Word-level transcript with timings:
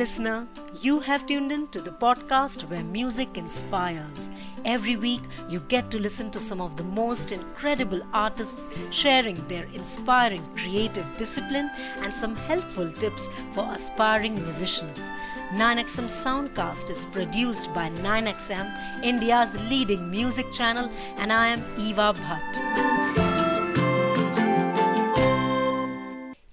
listener. 0.00 0.48
You 0.80 0.98
have 1.00 1.26
tuned 1.26 1.52
in 1.52 1.66
to 1.72 1.80
the 1.82 1.90
podcast 1.90 2.62
where 2.70 2.82
music 2.82 3.36
inspires. 3.36 4.30
Every 4.64 4.96
week, 4.96 5.20
you 5.46 5.60
get 5.68 5.90
to 5.90 5.98
listen 5.98 6.30
to 6.30 6.40
some 6.40 6.62
of 6.62 6.78
the 6.78 6.84
most 6.84 7.32
incredible 7.32 8.00
artists 8.14 8.70
sharing 8.90 9.36
their 9.46 9.66
inspiring 9.74 10.42
creative 10.56 11.04
discipline 11.18 11.70
and 11.98 12.14
some 12.14 12.34
helpful 12.34 12.90
tips 12.90 13.28
for 13.52 13.70
aspiring 13.74 14.36
musicians. 14.36 15.00
9XM 15.50 16.08
Soundcast 16.22 16.88
is 16.90 17.04
produced 17.16 17.74
by 17.74 17.90
9XM, 17.90 19.04
India's 19.04 19.60
leading 19.68 20.10
music 20.10 20.50
channel, 20.50 20.88
and 21.18 21.30
I 21.30 21.48
am 21.48 21.62
Eva 21.78 22.14
Bhatt. 22.14 22.89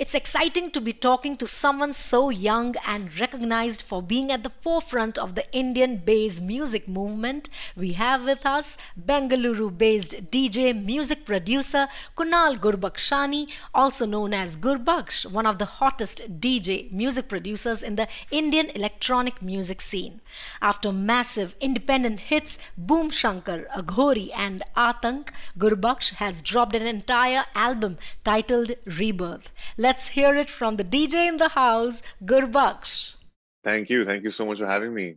It's 0.07 0.15
exciting 0.15 0.71
to 0.71 0.79
be 0.79 0.93
talking 0.93 1.35
to 1.35 1.45
someone 1.45 1.91
so 1.91 2.29
young 2.29 2.75
and 2.87 3.19
recognized 3.19 3.81
for 3.81 4.01
being 4.01 4.31
at 4.31 4.41
the 4.41 4.49
forefront 4.49 5.17
of 5.17 5.35
the 5.35 5.43
Indian 5.51 5.97
bass 5.97 6.39
music 6.39 6.87
movement. 6.87 7.49
We 7.75 7.91
have 7.91 8.23
with 8.23 8.45
us 8.45 8.77
Bengaluru 8.97 9.77
based 9.77 10.31
DJ 10.31 10.73
music 10.81 11.25
producer 11.25 11.89
Kunal 12.15 12.57
Gurbakshani, 12.57 13.49
also 13.73 14.05
known 14.05 14.33
as 14.33 14.55
Gurbaksh, 14.55 15.29
one 15.29 15.45
of 15.45 15.57
the 15.57 15.65
hottest 15.65 16.39
DJ 16.39 16.89
music 16.89 17.27
producers 17.27 17.83
in 17.83 17.97
the 17.97 18.07
Indian 18.31 18.69
electronic 18.69 19.41
music 19.41 19.81
scene. 19.81 20.21
After 20.61 20.93
massive 20.93 21.53
independent 21.59 22.21
hits 22.31 22.57
Boom 22.77 23.09
Shankar, 23.09 23.65
Aghori, 23.75 24.29
and 24.33 24.63
Atank, 24.77 25.31
Gurbaksh 25.59 26.11
has 26.11 26.41
dropped 26.41 26.77
an 26.77 26.87
entire 26.87 27.43
album 27.55 27.97
titled 28.23 28.71
Rebirth. 28.85 29.51
Let's 29.75 29.96
hear 30.05 30.35
it 30.35 30.49
from 30.49 30.75
the 30.75 30.83
DJ 30.83 31.27
in 31.27 31.37
the 31.37 31.49
house, 31.49 32.03
Gurbaksh. 32.23 33.15
Thank 33.63 33.89
you. 33.89 34.05
Thank 34.05 34.23
you 34.23 34.31
so 34.31 34.45
much 34.45 34.59
for 34.59 34.67
having 34.67 34.93
me. 34.93 35.15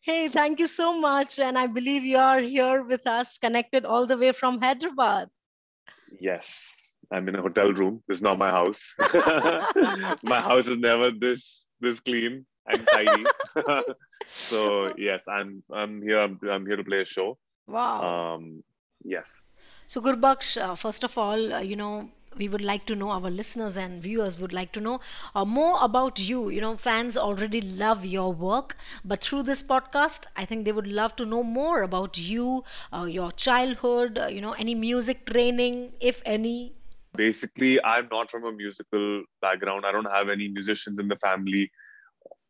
Hey, 0.00 0.28
thank 0.28 0.58
you 0.58 0.66
so 0.66 0.98
much. 0.98 1.38
And 1.38 1.58
I 1.58 1.66
believe 1.66 2.04
you 2.04 2.18
are 2.18 2.40
here 2.40 2.82
with 2.82 3.06
us, 3.06 3.38
connected 3.38 3.84
all 3.84 4.06
the 4.06 4.18
way 4.18 4.32
from 4.32 4.60
Hyderabad. 4.60 5.28
Yes, 6.20 6.96
I'm 7.10 7.28
in 7.28 7.36
a 7.36 7.42
hotel 7.42 7.72
room. 7.72 8.02
This 8.08 8.18
is 8.18 8.22
not 8.22 8.38
my 8.38 8.50
house. 8.50 8.94
my 10.22 10.40
house 10.40 10.66
is 10.66 10.78
never 10.78 11.10
this 11.10 11.64
this 11.80 12.00
clean 12.00 12.46
and 12.66 12.86
tidy. 12.88 13.24
so 14.26 14.94
yes, 14.96 15.26
I'm 15.28 15.62
I'm 15.72 16.02
here. 16.02 16.20
I'm, 16.20 16.38
I'm 16.50 16.66
here 16.66 16.76
to 16.76 16.84
play 16.84 17.00
a 17.00 17.04
show. 17.04 17.38
Wow. 17.66 18.34
Um, 18.34 18.62
yes. 19.04 19.30
So, 19.86 20.00
Gurbaksh, 20.00 20.60
uh, 20.60 20.74
first 20.74 21.04
of 21.04 21.16
all, 21.18 21.52
uh, 21.52 21.60
you 21.60 21.76
know, 21.76 22.10
we 22.36 22.48
would 22.48 22.60
like 22.62 22.86
to 22.86 22.94
know 22.94 23.10
our 23.10 23.30
listeners 23.30 23.76
and 23.76 24.02
viewers 24.02 24.38
would 24.38 24.52
like 24.52 24.72
to 24.72 24.80
know 24.80 25.00
uh, 25.34 25.44
more 25.44 25.78
about 25.82 26.18
you. 26.18 26.48
You 26.48 26.60
know 26.60 26.76
fans 26.76 27.16
already 27.16 27.60
love 27.60 28.04
your 28.04 28.32
work 28.32 28.76
but 29.04 29.20
through 29.20 29.42
this 29.42 29.62
podcast 29.62 30.26
i 30.36 30.44
think 30.44 30.64
they 30.64 30.72
would 30.72 30.86
love 30.86 31.14
to 31.16 31.24
know 31.24 31.42
more 31.42 31.82
about 31.82 32.18
you 32.18 32.64
uh, 32.92 33.04
your 33.04 33.30
childhood 33.32 34.18
uh, 34.18 34.26
you 34.26 34.40
know 34.40 34.52
any 34.52 34.74
music 34.74 35.26
training 35.26 35.92
if 36.00 36.22
any. 36.24 36.72
Basically 37.16 37.82
i'm 37.84 38.08
not 38.10 38.30
from 38.30 38.44
a 38.44 38.52
musical 38.52 39.22
background. 39.40 39.84
I 39.86 39.92
don't 39.92 40.10
have 40.10 40.28
any 40.28 40.48
musicians 40.48 40.98
in 40.98 41.08
the 41.08 41.16
family. 41.16 41.70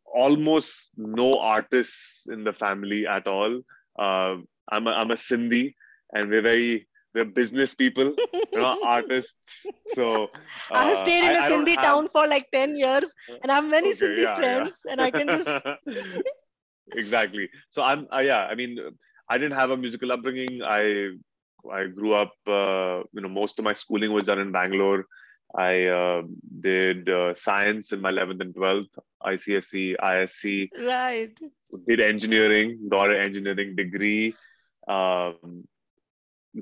Almost 0.05 0.91
no 0.97 1.39
artists 1.39 2.27
in 2.31 2.43
the 2.43 2.53
family 2.53 3.05
at 3.07 3.27
all. 3.27 3.61
Uh, 3.99 4.35
i'm 4.71 4.87
a, 4.87 4.91
i'm 4.91 5.11
a 5.11 5.19
sindhi 5.27 5.73
and 6.13 6.29
we're 6.29 6.41
very 6.41 6.87
we're 7.15 7.25
business 7.25 7.73
people, 7.73 8.13
you 8.51 8.59
know, 8.59 8.77
artists. 8.85 9.33
So 9.93 10.25
uh, 10.25 10.27
I 10.71 10.89
have 10.89 10.97
stayed 10.97 11.23
in 11.23 11.35
a 11.35 11.39
Sindhi 11.39 11.75
town 11.75 12.09
for 12.09 12.27
like 12.27 12.51
10 12.51 12.75
years 12.75 13.13
and 13.41 13.51
I 13.51 13.55
have 13.55 13.65
many 13.65 13.89
okay, 13.89 13.99
Sindhi 13.99 14.23
yeah, 14.23 14.35
friends 14.35 14.81
yeah. 14.85 14.91
and 14.91 15.01
I 15.01 15.11
can 15.11 15.27
just 15.27 15.49
exactly. 16.91 17.49
So 17.69 17.81
I'm 17.81 18.07
uh, 18.13 18.19
yeah, 18.19 18.41
I 18.41 18.55
mean 18.55 18.77
I 19.29 19.37
didn't 19.37 19.57
have 19.57 19.71
a 19.71 19.77
musical 19.77 20.11
upbringing. 20.11 20.61
I 20.61 21.11
I 21.71 21.85
grew 21.85 22.13
up 22.13 22.33
uh, 22.47 23.07
you 23.13 23.21
know 23.21 23.29
most 23.29 23.57
of 23.59 23.65
my 23.65 23.73
schooling 23.73 24.11
was 24.11 24.25
done 24.25 24.39
in 24.39 24.51
Bangalore. 24.51 25.05
I 25.55 25.85
uh, 25.85 26.23
did 26.59 27.07
uh, 27.07 27.33
science 27.33 27.93
in 27.93 28.01
my 28.01 28.11
11th 28.11 28.41
and 28.41 28.53
12th, 28.53 28.89
ICSE, 29.23 29.95
ISC. 30.03 30.69
Right. 30.85 31.39
Did 31.87 32.01
engineering, 32.01 32.89
got 32.89 33.11
an 33.11 33.17
engineering 33.17 33.75
degree. 33.75 34.35
Um, 34.87 35.63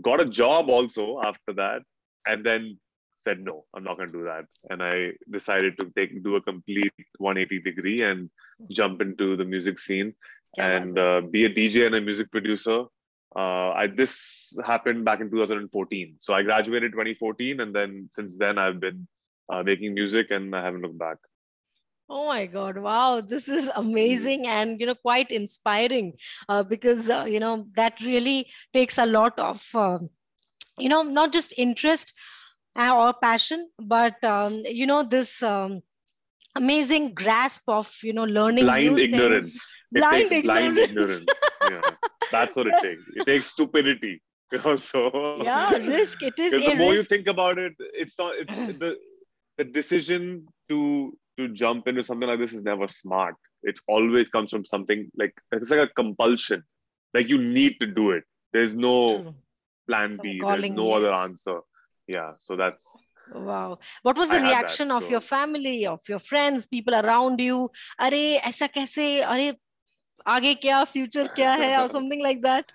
got 0.02 0.22
a 0.22 0.26
job 0.26 0.70
also 0.70 1.22
after 1.24 1.54
that 1.54 1.82
and 2.28 2.46
then 2.46 2.78
said 3.18 3.40
no 3.40 3.66
i'm 3.74 3.84
not 3.84 3.98
going 3.98 4.12
to 4.12 4.18
do 4.20 4.26
that. 4.26 4.46
And 4.70 4.84
i 4.84 5.12
decided 5.32 5.78
to 5.78 5.92
take 5.96 6.24
do 6.24 6.36
a 6.36 6.42
complete 6.42 6.94
180 7.18 7.62
degree 7.62 8.04
and 8.04 8.30
jump 8.72 9.02
into 9.02 9.36
the 9.36 9.46
music 9.46 9.80
scene 9.80 10.14
yeah, 10.58 10.68
and 10.68 11.00
uh, 11.00 11.22
be 11.22 11.46
a 11.46 11.50
dj 11.50 11.86
and 11.86 11.96
a 11.96 12.02
music 12.02 12.32
producer. 12.32 12.86
Uh, 13.36 13.72
I, 13.72 13.88
this 13.88 14.56
happened 14.64 15.06
back 15.06 15.20
in 15.20 15.32
2014 15.32 16.16
so 16.20 16.34
i 16.34 16.44
graduated 16.44 16.92
2014 16.92 17.62
and 17.62 17.74
then 17.74 18.08
since 18.12 18.38
then 18.38 18.60
i've 18.60 18.80
been 18.80 19.08
uh, 19.52 19.64
making 19.64 19.96
music 19.96 20.28
and 20.30 20.56
i 20.56 20.64
haven't 20.64 20.82
looked 20.82 21.00
back 21.00 21.18
Oh 22.16 22.28
my 22.28 22.46
God! 22.46 22.78
Wow, 22.78 23.22
this 23.22 23.48
is 23.48 23.68
amazing 23.76 24.46
and 24.46 24.80
you 24.80 24.86
know 24.86 24.94
quite 24.94 25.32
inspiring 25.32 26.14
uh, 26.48 26.62
because 26.62 27.10
uh, 27.10 27.26
you 27.28 27.40
know 27.40 27.66
that 27.76 28.00
really 28.02 28.52
takes 28.72 29.00
a 29.00 29.06
lot 29.08 29.40
of 29.40 29.64
uh, 29.74 29.98
you 30.78 30.90
know 30.90 31.02
not 31.02 31.34
just 31.34 31.56
interest 31.58 32.14
uh, 32.76 32.96
or 32.96 33.14
passion, 33.14 33.68
but 33.80 34.24
um, 34.24 34.62
you 34.82 34.86
know 34.86 35.02
this 35.02 35.42
um, 35.42 35.82
amazing 36.56 37.16
grasp 37.16 37.64
of 37.68 37.92
you 38.04 38.14
know 38.14 38.26
learning 38.26 38.66
blind 38.66 39.00
ignorance. 39.00 39.76
Blind 39.92 40.32
ignorance. 40.32 40.46
blind 40.46 40.78
ignorance. 40.78 41.26
yeah, 41.64 41.82
that's 42.32 42.56
what 42.56 42.68
it 42.68 42.76
takes. 42.84 43.04
It 43.16 43.26
takes 43.26 43.48
stupidity. 43.48 44.22
Also, 44.64 45.42
yeah, 45.42 45.72
risk. 45.78 46.22
It 46.22 46.38
is. 46.38 46.52
The 46.64 46.76
more 46.76 46.92
risk. 46.92 47.10
you 47.10 47.18
think 47.18 47.28
about 47.28 47.58
it, 47.58 47.74
it's 47.80 48.20
not. 48.20 48.36
It's 48.36 48.56
the 48.86 49.00
the 49.58 49.64
decision 49.64 50.46
to 50.70 51.18
to 51.38 51.48
jump 51.50 51.88
into 51.88 52.04
something 52.04 52.28
like 52.28 52.40
this 52.40 52.54
is 52.54 52.64
never 52.64 52.88
smart. 52.88 53.36
It 53.64 53.80
always 53.88 54.30
comes 54.30 54.52
from 54.52 54.66
something 54.66 55.10
like 55.18 55.34
it's 55.52 55.72
like 55.72 55.80
a 55.80 55.94
compulsion. 55.94 56.64
Like 57.14 57.30
you 57.30 57.38
need 57.38 57.78
to 57.80 57.88
do 57.88 58.12
it. 58.12 58.24
There's 58.52 58.76
no 58.76 59.34
plan 59.88 60.20
B. 60.22 60.40
There's 60.42 60.70
no 60.70 60.88
yes. 60.90 60.98
other 60.98 61.12
answer. 61.12 61.60
Yeah. 62.08 62.32
So 62.38 62.56
that's 62.56 63.06
wow 63.34 63.80
what 64.02 64.18
was 64.18 64.30
the 64.30 64.36
I 64.36 64.42
reaction 64.42 64.90
that, 64.90 64.98
of 64.98 65.04
so. 65.04 65.10
your 65.10 65.22
family 65.22 65.86
of 65.86 66.02
your 66.08 66.20
friends 66.20 66.66
people 66.66 66.94
around 66.94 67.40
you 67.40 67.72
are 67.98 68.12
aisa 68.12 68.68
kaise 68.68 69.26
are 69.26 69.56
aage 70.36 70.60
kya 70.62 70.88
future 70.88 71.26
kya 71.26 71.58
hai 71.64 71.82
or 71.82 71.88
something 71.98 72.22
like 72.22 72.42
that 72.42 72.74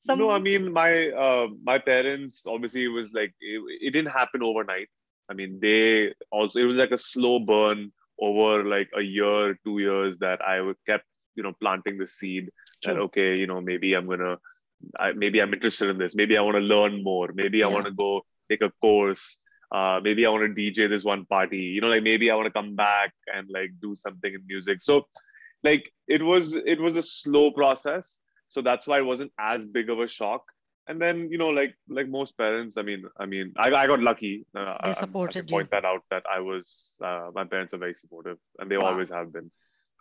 Some... 0.00 0.18
no 0.18 0.30
i 0.30 0.38
mean 0.38 0.72
my 0.72 1.10
uh, 1.10 1.48
my 1.62 1.78
parents 1.78 2.46
obviously 2.46 2.84
it 2.84 2.94
was 3.00 3.12
like 3.12 3.34
it, 3.40 3.60
it 3.88 3.90
didn't 3.90 4.14
happen 4.20 4.42
overnight 4.42 4.88
I 5.30 5.34
mean, 5.34 5.58
they 5.62 6.12
also, 6.32 6.58
it 6.58 6.64
was 6.64 6.76
like 6.76 6.90
a 6.90 6.98
slow 6.98 7.38
burn 7.38 7.92
over 8.20 8.64
like 8.64 8.90
a 8.96 9.00
year, 9.00 9.56
two 9.64 9.78
years 9.78 10.18
that 10.18 10.40
I 10.42 10.60
kept, 10.86 11.04
you 11.36 11.42
know, 11.42 11.52
planting 11.60 11.98
the 11.98 12.06
seed 12.06 12.50
sure. 12.82 12.94
that, 12.94 13.00
okay, 13.00 13.36
you 13.36 13.46
know, 13.46 13.60
maybe 13.60 13.94
I'm 13.94 14.06
going 14.06 14.18
to, 14.18 14.38
maybe 15.14 15.40
I'm 15.40 15.54
interested 15.54 15.88
in 15.88 15.98
this. 15.98 16.16
Maybe 16.16 16.36
I 16.36 16.42
want 16.42 16.56
to 16.56 16.60
learn 16.60 17.04
more. 17.04 17.30
Maybe 17.32 17.58
yeah. 17.58 17.66
I 17.66 17.68
want 17.68 17.86
to 17.86 17.92
go 17.92 18.22
take 18.50 18.62
a 18.62 18.72
course. 18.80 19.40
Uh, 19.72 20.00
maybe 20.02 20.26
I 20.26 20.30
want 20.30 20.54
to 20.54 20.60
DJ 20.60 20.88
this 20.88 21.04
one 21.04 21.24
party. 21.26 21.58
You 21.58 21.80
know, 21.80 21.88
like 21.88 22.02
maybe 22.02 22.30
I 22.30 22.34
want 22.34 22.46
to 22.46 22.52
come 22.52 22.74
back 22.74 23.12
and 23.32 23.48
like 23.52 23.70
do 23.80 23.94
something 23.94 24.34
in 24.34 24.40
music. 24.48 24.82
So, 24.82 25.06
like 25.62 25.92
it 26.08 26.22
was, 26.22 26.56
it 26.56 26.80
was 26.80 26.96
a 26.96 27.02
slow 27.02 27.52
process. 27.52 28.18
So 28.48 28.62
that's 28.62 28.88
why 28.88 28.98
it 28.98 29.04
wasn't 29.04 29.32
as 29.38 29.64
big 29.64 29.90
of 29.90 30.00
a 30.00 30.08
shock 30.08 30.42
and 30.90 31.00
then 31.00 31.28
you 31.30 31.38
know 31.38 31.50
like 31.50 31.74
like 31.88 32.08
most 32.08 32.36
parents 32.36 32.76
i 32.76 32.82
mean 32.82 33.04
i 33.18 33.24
mean 33.24 33.52
i, 33.56 33.68
I 33.82 33.86
got 33.86 34.00
lucky 34.00 34.44
uh, 34.56 34.76
they 34.84 34.92
supported 34.92 35.44
I, 35.44 35.48
I 35.48 35.50
point 35.50 35.70
that 35.70 35.84
out 35.84 36.02
that 36.10 36.24
i 36.36 36.40
was 36.40 36.96
uh, 37.08 37.30
my 37.32 37.44
parents 37.44 37.72
are 37.74 37.82
very 37.86 37.94
supportive 37.94 38.38
and 38.58 38.68
they 38.70 38.76
wow. 38.76 38.86
always 38.86 39.10
have 39.10 39.32
been. 39.32 39.50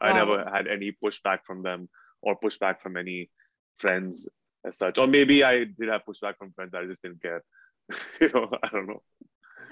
I 0.01 0.11
wow. 0.11 0.17
never 0.19 0.49
had 0.49 0.67
any 0.67 0.89
pushback 1.03 1.39
from 1.45 1.61
them 1.61 1.89
or 2.21 2.39
pushback 2.39 2.79
from 2.81 2.95
any 2.95 3.29
friends 3.77 4.29
as 4.65 4.77
such. 4.77 4.97
Or 4.97 5.07
maybe 5.07 5.43
i 5.43 5.65
did 5.79 5.89
have 5.93 6.07
pushback 6.09 6.37
from 6.39 6.53
friends 6.53 6.73
i 6.73 6.85
just 6.85 7.03
didn't 7.03 7.21
care. 7.21 7.43
You 8.21 8.29
know 8.33 8.49
i 8.63 8.67
don't 8.69 8.87
know 8.87 9.01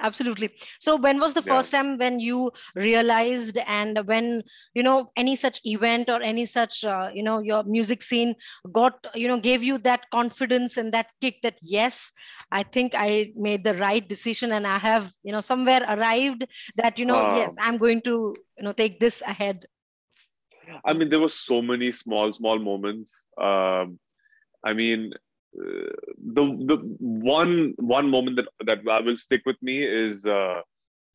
absolutely. 0.02 0.50
So 0.80 0.96
when 0.96 1.20
was 1.20 1.34
the 1.34 1.44
yeah. 1.46 1.54
first 1.54 1.72
time 1.72 1.98
when 1.98 2.20
you 2.20 2.52
realized 2.76 3.58
and 3.68 4.00
when 4.06 4.44
you 4.74 4.84
know 4.84 5.12
any 5.16 5.36
such 5.36 5.62
event 5.66 6.10
or 6.10 6.22
any 6.22 6.46
such 6.46 6.84
uh, 6.84 7.10
you 7.14 7.24
know 7.24 7.40
your 7.40 7.64
music 7.64 8.02
scene 8.02 8.36
got 8.72 9.06
you 9.16 9.28
know 9.28 9.40
gave 9.40 9.64
you 9.64 9.78
that 9.80 10.10
confidence 10.12 10.78
and 10.78 10.94
that 10.94 11.12
kick 11.22 11.42
that 11.44 11.58
yes 11.62 12.12
i 12.52 12.64
think 12.64 12.94
i 12.96 13.32
made 13.36 13.64
the 13.64 13.76
right 13.76 14.08
decision 14.08 14.52
and 14.52 14.68
i 14.68 14.78
have 14.78 15.12
you 15.24 15.32
know 15.32 15.40
somewhere 15.40 15.84
arrived 15.90 16.46
that 16.76 17.00
you 17.00 17.06
know 17.06 17.36
yes 17.36 17.56
i'm 17.60 17.78
going 17.78 18.02
to 18.02 18.34
you 18.58 18.64
know 18.64 18.72
take 18.72 19.00
this 19.00 19.22
ahead. 19.22 19.66
I 20.84 20.94
mean 20.94 21.10
there 21.10 21.20
were 21.20 21.30
so 21.30 21.62
many 21.62 21.92
small 21.92 22.34
small 22.34 22.60
moments. 22.60 23.26
Um, 23.42 24.00
i 24.66 24.74
mean 24.74 25.14
the 25.54 26.44
the 26.66 26.78
one 27.00 27.74
one 27.78 28.10
moment 28.10 28.38
that 28.38 28.84
that 28.86 29.04
will 29.04 29.18
stick 29.18 29.42
with 29.46 29.62
me 29.62 29.80
is 29.80 30.26
uh, 30.26 30.62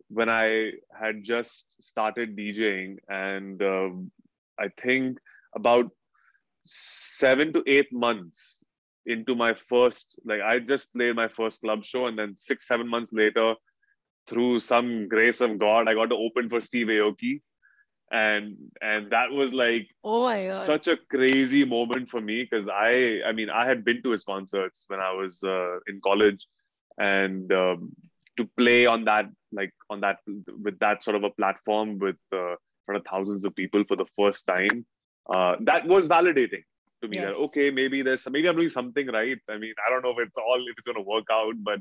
when 0.09 0.29
I 0.29 0.73
had 0.99 1.23
just 1.23 1.77
started 1.83 2.37
DJing, 2.37 2.97
and 3.09 3.63
uh, 3.63 3.91
I 4.59 4.69
think 4.77 5.19
about 5.55 5.91
seven 6.67 7.53
to 7.53 7.63
eight 7.67 7.93
months 7.93 8.65
into 9.07 9.35
my 9.35 9.55
first, 9.55 10.17
like 10.25 10.41
I 10.41 10.61
just 10.61 10.93
played 10.93 11.17
my 11.17 11.29
first 11.29 11.61
club 11.61 11.85
show, 11.85 12.07
and 12.07 12.19
then 12.19 12.37
six, 12.37 12.69
seven 12.69 12.89
months 12.89 13.13
later, 13.13 13.55
through 14.29 14.61
some 14.61 15.09
grace 15.09 15.41
of 15.41 15.59
God, 15.59 15.89
I 15.89 15.95
got 15.95 16.11
to 16.11 16.17
open 16.17 16.49
for 16.49 16.61
Steve 16.61 16.87
Aoki. 16.87 17.41
And 18.13 18.57
and 18.83 19.11
that 19.11 19.31
was 19.31 19.55
like 19.55 19.89
oh 20.05 20.25
my 20.25 20.47
god. 20.47 20.67
such 20.67 20.87
a 20.87 20.97
crazy 21.11 21.65
moment 21.65 22.11
for 22.11 22.21
me 22.21 22.43
because 22.43 22.69
I 22.69 23.21
I 23.27 23.33
mean 23.33 23.49
I 23.49 23.67
had 23.67 23.85
been 23.85 24.03
to 24.03 24.11
his 24.11 24.25
concerts 24.25 24.85
when 24.89 25.01
I 25.01 25.13
was 25.13 25.43
uh, 25.43 25.77
in 25.87 26.01
college. 26.03 26.47
And 26.99 27.51
um, 27.53 27.93
to 28.37 28.45
play 28.57 28.85
on 28.87 29.05
that 29.05 29.27
like 29.51 29.73
on 29.89 30.01
that 30.01 30.19
with 30.63 30.79
that 30.81 31.03
sort 31.03 31.17
of 31.17 31.25
a 31.25 31.31
platform 31.31 31.99
with 31.99 32.17
uh, 32.33 32.55
front 32.85 32.99
of 33.01 33.07
thousands 33.11 33.47
of 33.47 33.55
people 33.55 33.83
for 33.89 33.97
the 33.97 34.07
first 34.15 34.47
time 34.47 34.85
uh, 35.35 35.57
that 35.61 35.87
was 35.87 36.09
validating 36.09 36.65
to 37.01 37.09
me 37.09 37.17
Yes. 37.17 37.33
that 37.35 37.41
okay 37.47 37.71
maybe 37.71 38.03
there's 38.03 38.29
maybe 38.31 38.49
i'm 38.49 38.57
doing 38.57 38.71
something 38.71 39.07
right. 39.09 39.39
I 39.49 39.59
mean 39.59 39.75
i 39.87 39.91
don't 39.91 40.03
know 40.03 40.11
if 40.19 40.27
it's 40.27 40.39
all 40.39 40.61
if 40.71 40.75
it's 40.79 40.87
going 40.87 40.97
to 41.03 41.09
work 41.15 41.27
out 41.31 41.55
but 41.63 41.81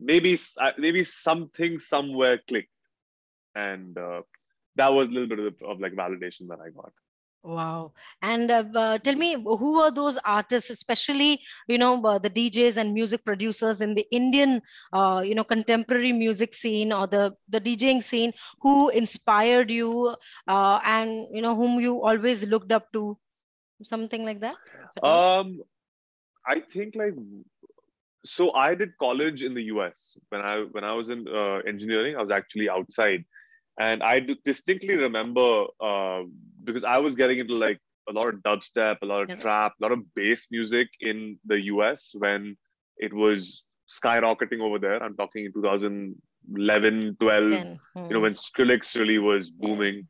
maybe 0.00 0.38
uh, 0.60 0.72
maybe 0.78 1.04
something 1.04 1.78
somewhere 1.78 2.40
clicked. 2.48 2.70
And 3.54 3.96
uh, 3.96 4.22
that 4.76 4.92
was 4.92 5.08
a 5.08 5.10
little 5.10 5.28
bit 5.28 5.38
of, 5.38 5.54
of 5.68 5.80
like 5.80 5.92
validation 5.92 6.48
that 6.48 6.58
i 6.64 6.70
got 6.70 6.92
Wow. 7.46 7.92
And 8.22 8.50
uh, 8.50 8.64
uh, 8.74 8.98
tell 8.98 9.14
me, 9.14 9.34
who 9.34 9.80
are 9.80 9.92
those 9.92 10.18
artists, 10.24 10.68
especially, 10.68 11.40
you 11.68 11.78
know, 11.78 12.04
uh, 12.04 12.18
the 12.18 12.28
DJs 12.28 12.76
and 12.76 12.92
music 12.92 13.24
producers 13.24 13.80
in 13.80 13.94
the 13.94 14.04
Indian, 14.10 14.60
uh, 14.92 15.22
you 15.24 15.36
know, 15.36 15.44
contemporary 15.44 16.12
music 16.12 16.54
scene 16.54 16.92
or 16.92 17.06
the, 17.06 17.36
the 17.48 17.60
DJing 17.60 18.02
scene 18.02 18.32
who 18.60 18.88
inspired 18.88 19.70
you 19.70 20.16
uh, 20.48 20.80
and, 20.84 21.28
you 21.30 21.40
know, 21.40 21.54
whom 21.54 21.78
you 21.78 22.02
always 22.02 22.44
looked 22.48 22.72
up 22.72 22.92
to? 22.94 23.16
Something 23.80 24.24
like 24.24 24.40
that? 24.40 24.56
if 24.96 24.96
at 24.96 25.04
all? 25.04 25.40
Um, 25.40 25.60
I 26.46 26.60
think 26.60 26.94
like 26.96 27.14
so. 28.24 28.52
I 28.54 28.74
did 28.74 28.96
college 28.98 29.42
in 29.42 29.54
the 29.54 29.64
US 29.64 30.16
when 30.30 30.40
I 30.40 30.64
when 30.70 30.84
I 30.84 30.92
was 30.92 31.10
in 31.10 31.26
uh, 31.28 31.58
engineering. 31.66 32.16
I 32.16 32.22
was 32.22 32.30
actually 32.30 32.68
outside, 32.68 33.24
and 33.78 34.02
I 34.02 34.20
distinctly 34.44 34.96
remember 34.96 35.64
uh, 35.80 36.22
because 36.64 36.84
I 36.84 36.98
was 36.98 37.14
getting 37.14 37.38
into 37.38 37.54
like 37.54 37.78
a 38.08 38.12
lot 38.12 38.28
of 38.28 38.36
dubstep, 38.42 38.96
a 39.02 39.06
lot 39.06 39.22
of 39.22 39.30
Yeah. 39.30 39.36
trap, 39.38 39.72
a 39.80 39.84
lot 39.84 39.92
of 39.92 40.00
bass 40.14 40.48
music 40.50 40.88
in 41.00 41.38
the 41.44 41.60
US 41.72 42.14
when 42.16 42.56
it 42.98 43.12
was 43.12 43.64
skyrocketing 43.88 44.60
over 44.60 44.78
there. 44.78 45.02
I'm 45.02 45.16
talking 45.16 45.44
in 45.46 45.52
2011, 45.52 47.16
12 47.20 47.42
Then, 47.48 47.80
you 48.08 48.14
know 48.14 48.20
hmm, 48.20 48.20
when 48.20 48.34
Skrillex 48.34 48.96
really 48.98 49.18
was 49.18 49.50
booming. 49.50 50.06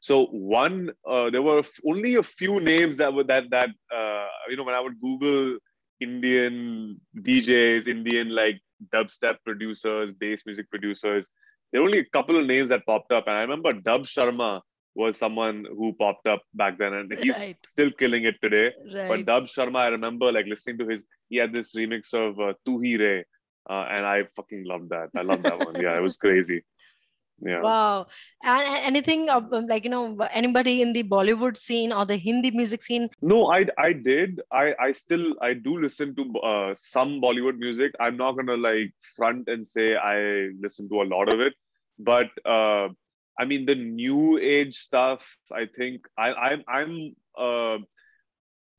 So 0.00 0.26
one, 0.26 0.90
uh, 1.08 1.30
there 1.30 1.42
were 1.42 1.62
only 1.86 2.14
a 2.16 2.22
few 2.22 2.60
names 2.60 2.98
that 2.98 3.12
were 3.12 3.24
that 3.24 3.50
that 3.50 3.70
uh, 3.94 4.26
you 4.48 4.56
know 4.56 4.64
when 4.64 4.74
I 4.74 4.80
would 4.80 5.00
Google 5.00 5.58
Indian 6.00 7.00
DJs, 7.16 7.88
Indian 7.88 8.30
like 8.34 8.60
dubstep 8.94 9.36
producers, 9.44 10.12
bass 10.12 10.42
music 10.46 10.70
producers, 10.70 11.30
there 11.74 11.82
were 11.82 11.88
only 11.88 11.98
a 11.98 12.04
couple 12.04 12.38
of 12.38 12.46
names 12.46 12.68
that 12.68 12.86
popped 12.86 13.10
up, 13.10 13.26
and 13.26 13.36
I 13.36 13.40
remember 13.40 13.72
Dub 13.72 14.02
Sharma 14.04 14.60
was 14.94 15.16
someone 15.16 15.64
who 15.76 15.92
popped 15.92 16.28
up 16.28 16.42
back 16.54 16.78
then, 16.78 16.92
and 16.94 17.12
he's 17.20 17.36
Right. 17.36 17.56
still 17.66 17.90
killing 18.02 18.26
it 18.30 18.36
today. 18.40 18.66
Right. 18.94 19.08
But. 19.08 19.24
Dub 19.26 19.46
Sharma, 19.46 19.78
I 19.78 19.88
remember 19.88 20.30
like 20.30 20.46
listening 20.46 20.78
to 20.78 20.86
his. 20.88 21.04
He 21.30 21.36
had 21.36 21.52
this 21.52 21.74
remix 21.74 22.14
of 22.14 22.38
uh, 22.38 22.52
Tu 22.64 22.74
Hi 22.84 22.92
Re, 23.02 23.24
uh, 23.68 23.86
and 23.94 24.06
I 24.06 24.22
fucking 24.36 24.62
loved 24.64 24.90
that. 24.90 25.08
I 25.16 25.22
love 25.22 25.42
that 25.42 25.58
one. 25.58 25.74
Yeah, 25.80 25.96
it 25.96 26.00
was 26.00 26.16
crazy. 26.16 26.62
Yeah. 27.44 27.60
Wow. 27.62 28.06
And, 28.44 28.62
anything 28.90 29.28
of, 29.28 29.52
um, 29.52 29.66
like, 29.66 29.82
you 29.82 29.90
know, 29.90 30.16
anybody 30.32 30.80
in 30.82 30.92
the 30.92 31.02
Bollywood 31.02 31.56
scene 31.56 31.92
or 31.92 32.06
the 32.06 32.16
Hindi 32.16 32.52
music 32.52 32.80
scene? 32.80 33.08
No, 33.20 33.50
I 33.50 33.66
I 33.76 33.92
did. 33.92 34.40
I 34.52 34.66
I 34.80 34.92
still 34.92 35.34
I 35.42 35.54
do 35.54 35.80
listen 35.80 36.14
to 36.14 36.24
uh, 36.52 36.74
some 36.74 37.20
Bollywood 37.20 37.58
music. 37.58 37.92
I'm 37.98 38.16
not 38.16 38.36
gonna 38.36 38.56
like 38.56 38.94
front 39.16 39.48
and 39.48 39.66
say 39.66 39.96
I 39.96 40.16
listen 40.60 40.88
to 40.90 41.02
a 41.02 41.08
lot 41.16 41.28
of 41.28 41.40
it, 41.40 41.54
but 41.98 42.28
uh, 42.44 42.88
I 43.38 43.44
mean 43.46 43.66
the 43.66 43.74
new 43.74 44.38
age 44.38 44.76
stuff. 44.76 45.36
I 45.52 45.66
think 45.66 46.06
I 46.18 46.32
I'm 46.32 46.64
I'm 46.68 47.16
uh, 47.38 47.78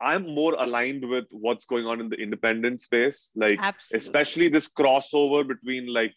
I'm 0.01 0.35
more 0.35 0.53
aligned 0.53 1.07
with 1.07 1.25
what's 1.31 1.65
going 1.65 1.85
on 1.85 2.01
in 2.01 2.09
the 2.09 2.17
independent 2.17 2.81
space. 2.81 3.31
Like 3.35 3.59
Absolutely. 3.61 3.97
especially 3.97 4.49
this 4.49 4.69
crossover 4.69 5.47
between 5.47 5.87
like 5.87 6.13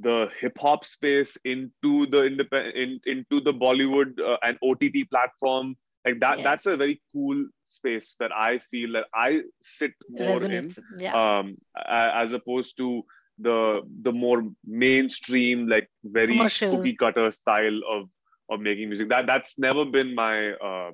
the 0.00 0.28
hip 0.38 0.56
hop 0.58 0.84
space 0.84 1.36
into 1.44 2.06
the 2.06 2.24
independent 2.24 2.76
in, 2.76 3.00
into 3.04 3.40
the 3.40 3.52
Bollywood 3.52 4.18
uh, 4.20 4.38
and 4.42 4.56
OTT 4.62 5.10
platform 5.10 5.76
like 6.04 6.20
that 6.20 6.42
that's 6.42 6.66
a 6.66 6.76
very 6.76 7.00
cool 7.12 7.46
space 7.64 8.16
that 8.18 8.32
I 8.32 8.58
feel 8.58 8.92
that 8.92 9.06
I 9.14 9.42
sit 9.62 9.92
more 10.08 10.38
Resonate. 10.38 10.78
in 10.78 11.00
Yeah. 11.00 11.38
um 11.38 11.56
as 11.86 12.32
opposed 12.32 12.76
to 12.78 13.04
the 13.42 13.82
the 14.02 14.12
more 14.12 14.42
mainstream 14.64 15.66
like 15.68 15.88
very 16.04 16.34
Commercial. 16.36 16.70
cookie 16.76 16.96
cutter 16.96 17.30
style 17.30 17.80
of 17.90 18.08
of 18.50 18.60
making 18.60 18.88
music 18.88 19.08
that 19.08 19.26
that's 19.26 19.58
never 19.58 19.84
been 19.84 20.14
my 20.14 20.52
uh 20.52 20.90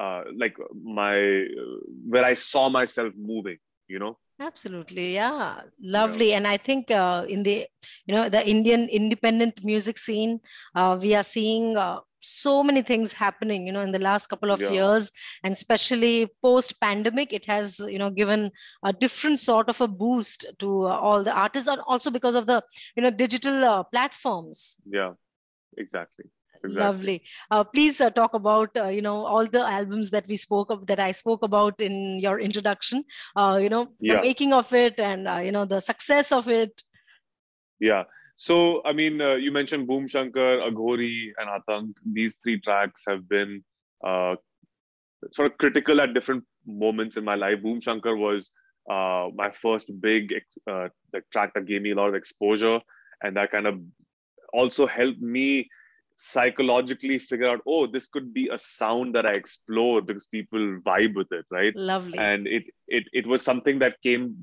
uh 0.00 0.22
like 0.36 0.56
my 0.82 1.16
uh, 1.16 1.76
where 2.08 2.24
I 2.24 2.34
saw 2.34 2.68
myself 2.68 3.12
moving 3.16 3.58
you 3.88 3.98
know 3.98 4.18
Absolutely, 4.38 5.14
yeah, 5.14 5.62
lovely. 5.80 6.34
And 6.34 6.46
I 6.46 6.58
think 6.58 6.90
uh, 6.90 7.24
in 7.26 7.42
the 7.42 7.66
you 8.04 8.14
know 8.14 8.28
the 8.28 8.46
Indian 8.46 8.86
independent 8.90 9.64
music 9.64 9.96
scene, 9.96 10.40
uh, 10.74 10.98
we 11.00 11.14
are 11.14 11.22
seeing 11.22 11.74
uh, 11.78 12.00
so 12.20 12.62
many 12.62 12.82
things 12.82 13.12
happening. 13.12 13.66
You 13.66 13.72
know, 13.72 13.80
in 13.80 13.92
the 13.92 13.98
last 13.98 14.26
couple 14.28 14.50
of 14.50 14.60
Yeah. 14.60 14.70
years, 14.72 15.10
and 15.44 15.52
especially 15.52 16.28
post 16.42 16.80
pandemic, 16.80 17.32
it 17.32 17.46
has 17.46 17.78
you 17.78 17.98
know 17.98 18.10
given 18.10 18.50
a 18.84 18.92
different 18.92 19.38
sort 19.38 19.68
of 19.68 19.80
a 19.80 19.88
boost 19.88 20.46
to 20.58 20.86
uh, 20.86 20.96
all 20.96 21.22
the 21.22 21.32
artists, 21.32 21.68
and 21.68 21.80
also 21.86 22.10
because 22.10 22.34
of 22.34 22.46
the 22.46 22.62
you 22.96 23.02
know 23.02 23.10
digital 23.10 23.64
uh, 23.64 23.82
platforms. 23.84 24.76
yeah 24.90 25.12
exactly 25.78 26.24
exactly 26.64 26.80
Lovely. 26.82 27.22
Uh, 27.50 27.64
please 27.64 28.00
uh, 28.00 28.10
talk 28.10 28.34
about 28.34 28.70
uh, 28.76 28.88
you 28.88 29.02
know 29.02 29.16
all 29.26 29.46
the 29.46 29.64
albums 29.64 30.10
that 30.10 30.26
we 30.26 30.36
spoke 30.36 30.70
of 30.70 30.86
that 30.86 30.98
I 30.98 31.12
spoke 31.12 31.42
about 31.42 31.80
in 31.80 32.18
your 32.18 32.40
introduction. 32.40 33.04
Uh, 33.36 33.58
you 33.62 33.68
know 33.68 33.88
the 34.00 34.14
making 34.22 34.52
of 34.52 34.72
it 34.72 34.98
and 34.98 35.28
uh, 35.28 35.36
you 35.36 35.52
know 35.52 35.64
the 35.66 35.80
success 35.80 36.32
of 36.32 36.48
it. 36.48 36.82
Yeah. 37.78 38.04
So, 38.36 38.82
I 38.84 38.92
mean, 38.92 39.20
uh, 39.20 39.34
you 39.34 39.50
mentioned 39.50 39.86
Boom 39.86 40.06
Shankar, 40.06 40.58
Aghori, 40.58 41.32
and 41.38 41.48
Atank. 41.48 41.94
These 42.04 42.36
three 42.42 42.60
tracks 42.60 43.02
have 43.08 43.26
been 43.28 43.64
uh, 44.04 44.36
sort 45.32 45.50
of 45.50 45.58
critical 45.58 46.00
at 46.00 46.12
different 46.12 46.44
moments 46.66 47.16
in 47.16 47.24
my 47.24 47.34
life. 47.34 47.62
Boom 47.62 47.80
Shankar 47.80 48.14
was 48.14 48.52
uh, 48.90 49.28
my 49.34 49.50
first 49.50 49.90
big 50.00 50.32
ex- 50.32 50.58
uh, 50.70 50.88
track 51.32 51.54
that 51.54 51.66
gave 51.66 51.82
me 51.82 51.92
a 51.92 51.94
lot 51.94 52.08
of 52.08 52.14
exposure, 52.14 52.78
and 53.22 53.36
that 53.36 53.50
kind 53.50 53.66
of 53.66 53.80
also 54.52 54.86
helped 54.86 55.20
me 55.20 55.68
psychologically 56.16 57.18
figure 57.18 57.46
out, 57.48 57.60
oh, 57.66 57.86
this 57.86 58.06
could 58.06 58.32
be 58.32 58.48
a 58.48 58.58
sound 58.58 59.14
that 59.14 59.26
I 59.26 59.32
explore 59.32 60.00
because 60.00 60.26
people 60.26 60.78
vibe 60.86 61.14
with 61.14 61.30
it, 61.30 61.44
right? 61.50 61.74
Lovely. 61.76 62.18
and 62.18 62.46
it 62.46 62.64
it 62.88 63.04
it 63.12 63.26
was 63.26 63.42
something 63.42 63.78
that 63.80 64.00
came 64.02 64.34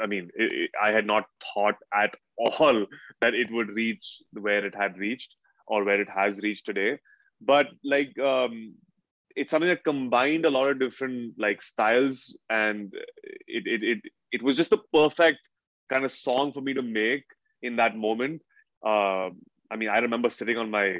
i 0.00 0.06
mean 0.06 0.28
it, 0.34 0.50
it- 0.62 0.70
i 0.82 0.90
had 0.92 1.06
not 1.06 1.24
thought 1.52 1.76
at 1.94 2.14
all 2.36 2.86
that 3.20 3.34
it 3.34 3.48
would 3.50 3.68
reach 3.70 4.20
where 4.32 4.64
it 4.64 4.74
had 4.74 4.96
reached 4.98 5.34
or 5.66 5.84
where 5.84 6.00
it 6.00 6.08
has 6.08 6.40
reached 6.40 6.66
today. 6.66 6.98
But 7.40 7.68
like 7.84 8.18
um 8.18 8.74
it's 9.36 9.50
something 9.50 9.68
that 9.68 9.84
combined 9.84 10.44
a 10.44 10.50
lot 10.50 10.68
of 10.70 10.78
different 10.78 11.34
like 11.38 11.62
styles 11.62 12.36
and 12.50 12.92
it 13.46 13.64
it 13.66 13.82
it, 13.82 13.98
it 14.32 14.42
was 14.42 14.56
just 14.56 14.70
the 14.70 14.82
perfect 14.92 15.38
kind 15.90 16.04
of 16.04 16.10
song 16.12 16.52
for 16.52 16.60
me 16.60 16.74
to 16.74 16.82
make 16.82 17.24
in 17.62 17.76
that 17.76 17.96
moment. 17.96 18.42
Uh, 18.84 19.30
i 19.70 19.76
mean 19.76 19.88
i 19.88 19.98
remember 19.98 20.28
sitting 20.28 20.56
on 20.58 20.70
my 20.70 20.96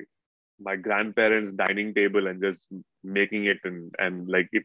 my 0.61 0.77
grandparents 0.77 1.53
dining 1.53 1.93
table 1.95 2.27
and 2.27 2.43
just 2.43 2.67
making 3.03 3.47
it 3.47 3.59
and 3.65 3.93
and 3.99 4.29
like 4.29 4.49
it, 4.53 4.65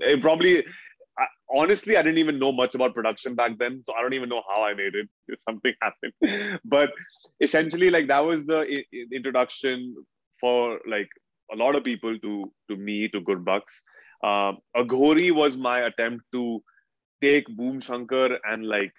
it 0.00 0.20
probably 0.20 0.64
honestly 1.54 1.96
i 1.96 2.02
didn't 2.02 2.18
even 2.18 2.38
know 2.38 2.52
much 2.52 2.74
about 2.74 2.94
production 2.94 3.34
back 3.34 3.58
then 3.58 3.82
so 3.84 3.92
i 3.94 4.02
don't 4.02 4.14
even 4.14 4.28
know 4.28 4.42
how 4.48 4.62
i 4.62 4.74
made 4.74 4.94
it 4.94 5.08
if 5.28 5.38
something 5.48 5.72
happened. 5.82 6.60
But 6.64 6.90
essentially 7.40 7.90
like 7.90 8.08
that 8.08 8.20
was 8.20 8.44
the 8.44 8.60
I- 8.60 9.06
introduction 9.14 9.94
for 10.40 10.80
like 10.88 11.08
a 11.52 11.56
lot 11.56 11.74
of 11.76 11.84
people 11.84 12.18
to 12.18 12.52
to 12.70 12.76
me 12.76 13.08
to 13.08 13.20
Gurbaksh. 13.20 13.82
Um 14.22 14.58
aghori 14.76 15.30
was 15.32 15.56
my 15.56 15.80
attempt 15.80 16.24
to 16.32 16.62
take 17.22 17.46
boom 17.56 17.80
shankar 17.80 18.38
and 18.44 18.66
like 18.66 18.92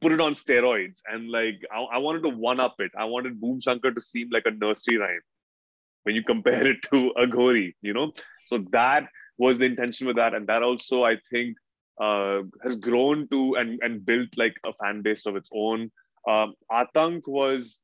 put 0.00 0.12
it 0.12 0.20
on 0.20 0.32
steroids 0.32 1.00
and 1.06 1.30
like 1.30 1.60
I, 1.72 1.82
I 1.96 1.98
wanted 1.98 2.22
to 2.24 2.30
one 2.30 2.60
up 2.60 2.76
it. 2.78 2.92
I 2.98 3.04
wanted 3.04 3.40
boom 3.40 3.60
shankar 3.60 3.92
to 3.92 4.00
seem 4.00 4.28
like 4.30 4.46
a 4.46 4.50
nursery 4.50 4.98
rhyme 4.98 5.26
when 6.04 6.14
you 6.14 6.22
compare 6.22 6.66
it 6.66 6.82
to 6.90 7.12
aghori 7.18 7.74
you 7.80 7.94
know? 7.94 8.12
So 8.46 8.58
that 8.72 9.08
was 9.38 9.58
the 9.58 9.66
intention 9.66 10.06
with 10.06 10.16
that. 10.16 10.34
And 10.34 10.46
that 10.46 10.62
also 10.62 11.04
i 11.04 11.16
think 11.30 11.56
uh, 12.00 12.42
has 12.62 12.76
grown 12.76 13.28
to 13.28 13.54
and 13.54 13.78
and 13.82 14.04
built 14.04 14.28
like 14.36 14.56
a 14.66 14.72
fan 14.74 15.02
base 15.02 15.26
of 15.26 15.36
its 15.36 15.50
own. 15.54 15.90
Um, 16.28 16.54
atank 16.72 17.22
was 17.26 17.80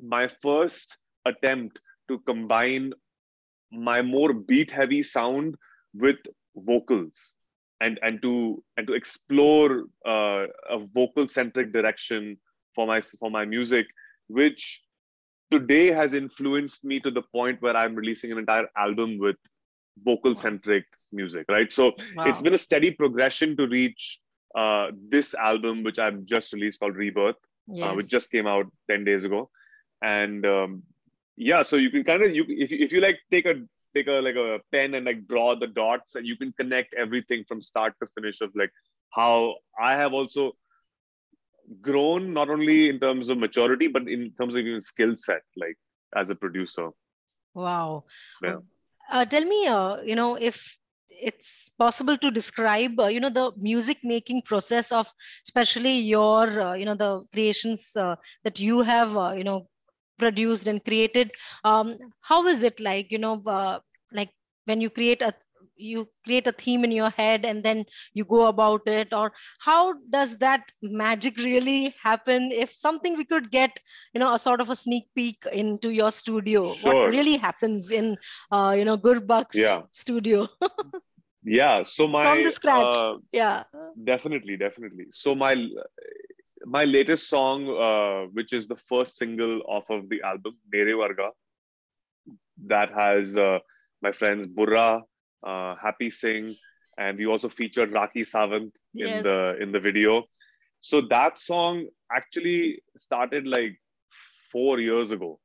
my 0.00 0.28
first 0.28 0.98
attempt 1.26 1.80
to 2.08 2.18
combine 2.20 2.92
my 3.72 4.00
more 4.02 4.32
beat 4.32 4.70
heavy 4.70 5.02
sound 5.02 5.56
with 5.94 6.16
vocals 6.54 7.34
and 7.80 7.98
and 8.02 8.22
to 8.22 8.62
and 8.76 8.86
to 8.86 8.94
explore 8.94 9.84
uh, 10.06 10.46
a 10.70 10.78
vocal 10.94 11.28
centric 11.28 11.72
direction 11.72 12.38
for 12.74 12.86
my 12.86 13.00
for 13.00 13.30
my 13.30 13.44
music 13.44 13.86
which 14.28 14.82
today 15.50 15.86
has 15.88 16.14
influenced 16.14 16.84
me 16.84 16.98
to 17.00 17.10
the 17.10 17.22
point 17.34 17.60
where 17.60 17.76
i'm 17.76 17.94
releasing 17.94 18.32
an 18.32 18.38
entire 18.38 18.68
album 18.76 19.18
with 19.18 19.36
vocal 20.04 20.34
centric 20.34 20.84
music 21.12 21.46
right 21.48 21.72
so 21.72 21.92
wow. 22.14 22.24
it's 22.26 22.42
been 22.42 22.54
a 22.54 22.58
steady 22.58 22.90
progression 22.90 23.56
to 23.56 23.66
reach 23.66 24.20
uh, 24.54 24.88
this 25.08 25.34
album 25.34 25.82
which 25.82 25.98
i've 25.98 26.24
just 26.24 26.52
released 26.52 26.80
called 26.80 26.96
rebirth 26.96 27.36
yes. 27.68 27.90
uh, 27.90 27.94
which 27.94 28.08
just 28.08 28.30
came 28.30 28.46
out 28.46 28.66
10 28.90 29.04
days 29.04 29.24
ago 29.24 29.50
and 30.02 30.44
um, 30.46 30.82
yeah 31.36 31.62
so 31.62 31.76
you 31.76 31.90
can 31.90 32.04
kind 32.04 32.22
of 32.22 32.34
you 32.34 32.44
if, 32.48 32.72
if 32.72 32.92
you 32.92 33.00
like 33.00 33.18
take 33.30 33.46
a 33.46 33.54
take 33.94 34.08
a 34.08 34.20
like 34.26 34.36
a 34.36 34.58
pen 34.72 34.94
and 34.94 35.06
like 35.06 35.26
draw 35.26 35.54
the 35.54 35.66
dots 35.66 36.14
and 36.14 36.26
you 36.26 36.36
can 36.36 36.52
connect 36.52 36.94
everything 36.94 37.44
from 37.48 37.60
start 37.62 37.94
to 38.00 38.06
finish 38.14 38.40
of 38.40 38.50
like 38.54 38.70
how 39.10 39.54
i 39.80 39.94
have 39.96 40.12
also 40.12 40.52
grown 41.80 42.32
not 42.32 42.48
only 42.50 42.88
in 42.88 43.00
terms 43.00 43.28
of 43.28 43.38
maturity 43.38 43.88
but 43.88 44.08
in 44.08 44.30
terms 44.38 44.54
of 44.54 44.60
even 44.60 44.80
skill 44.80 45.16
set 45.16 45.42
like 45.56 45.76
as 46.14 46.30
a 46.30 46.34
producer 46.34 46.90
wow 47.54 48.04
yeah. 48.42 48.56
Uh, 49.10 49.24
tell 49.24 49.44
me 49.44 49.66
uh, 49.66 50.00
you 50.02 50.14
know 50.14 50.34
if 50.36 50.76
it's 51.10 51.70
possible 51.78 52.16
to 52.18 52.30
describe 52.30 52.98
uh, 53.00 53.06
you 53.06 53.20
know 53.20 53.30
the 53.30 53.50
music 53.56 53.98
making 54.02 54.42
process 54.42 54.92
of 54.92 55.06
especially 55.46 55.98
your 55.98 56.60
uh, 56.60 56.74
you 56.74 56.84
know 56.84 56.94
the 56.94 57.24
creations 57.32 57.96
uh, 57.96 58.16
that 58.44 58.58
you 58.60 58.82
have 58.82 59.16
uh, 59.16 59.32
you 59.32 59.44
know 59.44 59.68
produced 60.18 60.66
and 60.66 60.84
created. 60.84 61.30
Um, 61.64 61.96
how 62.22 62.46
is 62.46 62.62
it 62.62 62.80
like 62.80 63.10
you 63.10 63.18
know 63.18 63.42
like 64.12 64.30
when 64.64 64.80
you 64.80 64.90
create 64.90 65.22
a 65.22 65.34
you 65.76 66.08
create 66.24 66.46
a 66.46 66.52
theme 66.52 66.84
in 66.84 66.92
your 66.92 67.10
head 67.10 67.44
and 67.44 67.62
then 67.62 67.84
you 68.14 68.24
go 68.24 68.46
about 68.46 68.86
it? 68.86 69.12
Or 69.12 69.32
how 69.60 69.94
does 70.10 70.38
that 70.38 70.70
magic 70.82 71.36
really 71.38 71.94
happen? 72.02 72.50
If 72.52 72.74
something 72.74 73.16
we 73.16 73.24
could 73.24 73.50
get 73.50 73.78
you 74.14 74.20
know 74.20 74.32
a 74.32 74.38
sort 74.38 74.60
of 74.60 74.70
a 74.70 74.76
sneak 74.76 75.08
peek 75.14 75.44
into 75.52 75.90
your 75.90 76.10
studio 76.10 76.72
sure. 76.74 76.94
what 76.94 77.10
really 77.10 77.36
happens 77.36 77.90
in 77.90 78.16
uh, 78.50 78.74
you 78.76 78.84
know 78.84 78.96
Gurbaksh's 78.96 79.56
yeah. 79.56 79.82
studio? 79.92 80.48
Yeah 81.42 81.82
so 81.82 82.06
my 82.16 82.24
from 82.24 82.44
the 82.44 82.50
scratch. 82.50 82.94
uh, 82.94 83.16
yeah. 83.32 83.64
definitely 84.04 84.56
definitely. 84.56 85.06
So 85.10 85.34
my 85.34 85.68
my 86.66 86.84
latest 86.84 87.28
song, 87.28 87.68
uh, 87.68 88.28
which 88.32 88.52
is 88.52 88.66
the 88.66 88.76
first 88.76 89.16
single 89.16 89.62
off 89.68 89.88
of 89.88 90.08
the 90.08 90.20
album, 90.22 90.56
Mere 90.72 90.96
Varga, 90.96 91.30
that 92.66 92.92
has 92.92 93.36
uh, 93.38 93.58
my 94.02 94.10
friends 94.10 94.46
Burra, 94.46 95.02
uh, 95.44 95.74
Happy 95.76 96.10
Singh, 96.10 96.56
and 96.98 97.18
we 97.18 97.26
also 97.26 97.48
featured 97.48 97.92
Rakhi 97.92 98.24
Sawant 98.24 98.72
in 98.94 99.08
yes. 99.08 99.22
the 99.22 99.56
in 99.60 99.72
the 99.72 99.80
video. 99.80 100.24
So 100.80 101.00
that 101.10 101.38
song 101.38 101.86
actually 102.12 102.82
started 102.96 103.46
like 103.46 103.80
four 104.52 104.78
years 104.78 105.10
ago. 105.10 105.40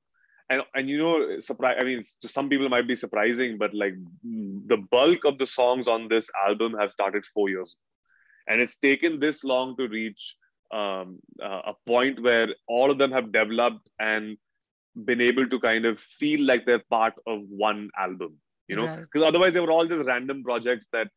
And, 0.50 0.64
and 0.76 0.90
you 0.90 0.98
know, 0.98 1.40
surprise. 1.40 1.78
I 1.80 1.86
mean, 1.86 2.04
to 2.22 2.28
some 2.28 2.50
people 2.50 2.68
might 2.68 2.86
be 2.86 2.96
surprising, 2.96 3.58
but 3.58 3.74
like 3.74 3.94
the 4.24 4.78
bulk 4.92 5.24
of 5.24 5.38
the 5.38 5.46
songs 5.46 5.88
on 5.88 6.10
this 6.10 6.30
album 6.46 6.76
have 6.78 6.92
started 6.92 7.26
four 7.26 7.50
years, 7.50 7.78
and 8.48 8.62
it's 8.62 8.76
taken 8.76 9.22
this 9.22 9.46
long 9.46 9.78
to 9.78 9.88
reach 9.88 10.36
um, 10.74 11.20
uh, 11.42 11.62
a 11.68 11.74
point 11.88 12.22
where 12.22 12.50
all 12.68 12.92
of 12.92 12.98
them 12.98 13.14
have 13.14 13.32
developed 13.32 13.88
and 14.00 14.38
been 15.06 15.22
able 15.22 15.48
to 15.48 15.58
kind 15.58 15.86
of 15.86 16.02
feel 16.02 16.42
like 16.46 16.66
they're 16.66 16.84
part 16.90 17.14
of 17.26 17.40
one 17.48 17.90
album 17.98 18.38
you 18.68 18.76
know? 18.76 18.86
Because 18.86 19.22
right. 19.22 19.28
otherwise 19.28 19.54
they 19.54 19.60
were 19.60 19.72
all 19.72 19.86
just 19.86 20.06
random 20.06 20.44
projects 20.44 20.88
that 20.94 21.08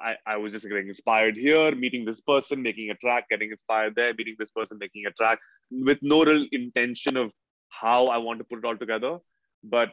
I, 0.00 0.16
I 0.26 0.36
was 0.36 0.52
just 0.52 0.68
getting 0.68 0.88
inspired 0.88 1.36
here 1.36 1.74
meeting 1.74 2.04
this 2.04 2.20
person 2.20 2.62
making 2.62 2.90
a 2.90 2.94
track 2.94 3.28
getting 3.30 3.50
inspired 3.50 3.94
there 3.94 4.12
meeting 4.14 4.36
this 4.38 4.50
person 4.50 4.78
making 4.78 5.06
a 5.06 5.12
track 5.12 5.38
with 5.70 5.98
no 6.02 6.24
real 6.24 6.46
intention 6.52 7.16
of 7.16 7.32
how 7.68 8.08
i 8.08 8.16
want 8.16 8.38
to 8.38 8.44
put 8.44 8.58
it 8.58 8.64
all 8.64 8.76
together. 8.76 9.18
But 9.62 9.90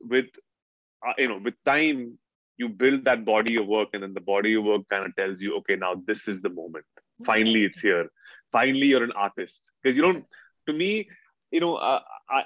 with 0.00 0.26
uh, 1.06 1.12
you 1.18 1.28
know 1.28 1.38
with 1.42 1.54
time 1.64 2.18
you 2.56 2.68
build 2.68 3.04
that 3.04 3.24
body 3.24 3.56
of 3.56 3.66
work 3.66 3.90
and 3.92 4.02
then 4.02 4.14
the 4.14 4.20
body 4.20 4.54
of 4.54 4.64
work 4.64 4.82
kind 4.90 5.06
of 5.06 5.14
tells 5.14 5.40
you 5.40 5.56
okay 5.58 5.76
now 5.76 6.02
this 6.06 6.28
is 6.28 6.42
the 6.42 6.50
moment. 6.50 6.84
Finally 7.24 7.64
it's 7.64 7.80
here. 7.80 8.08
Finally 8.52 8.86
you're 8.88 9.04
an 9.04 9.12
artist. 9.12 9.70
Because 9.82 9.96
you 9.96 10.02
don't 10.02 10.24
to 10.66 10.72
me 10.72 11.08
you 11.50 11.60
know 11.60 11.76
uh, 11.76 12.00
I, 12.28 12.42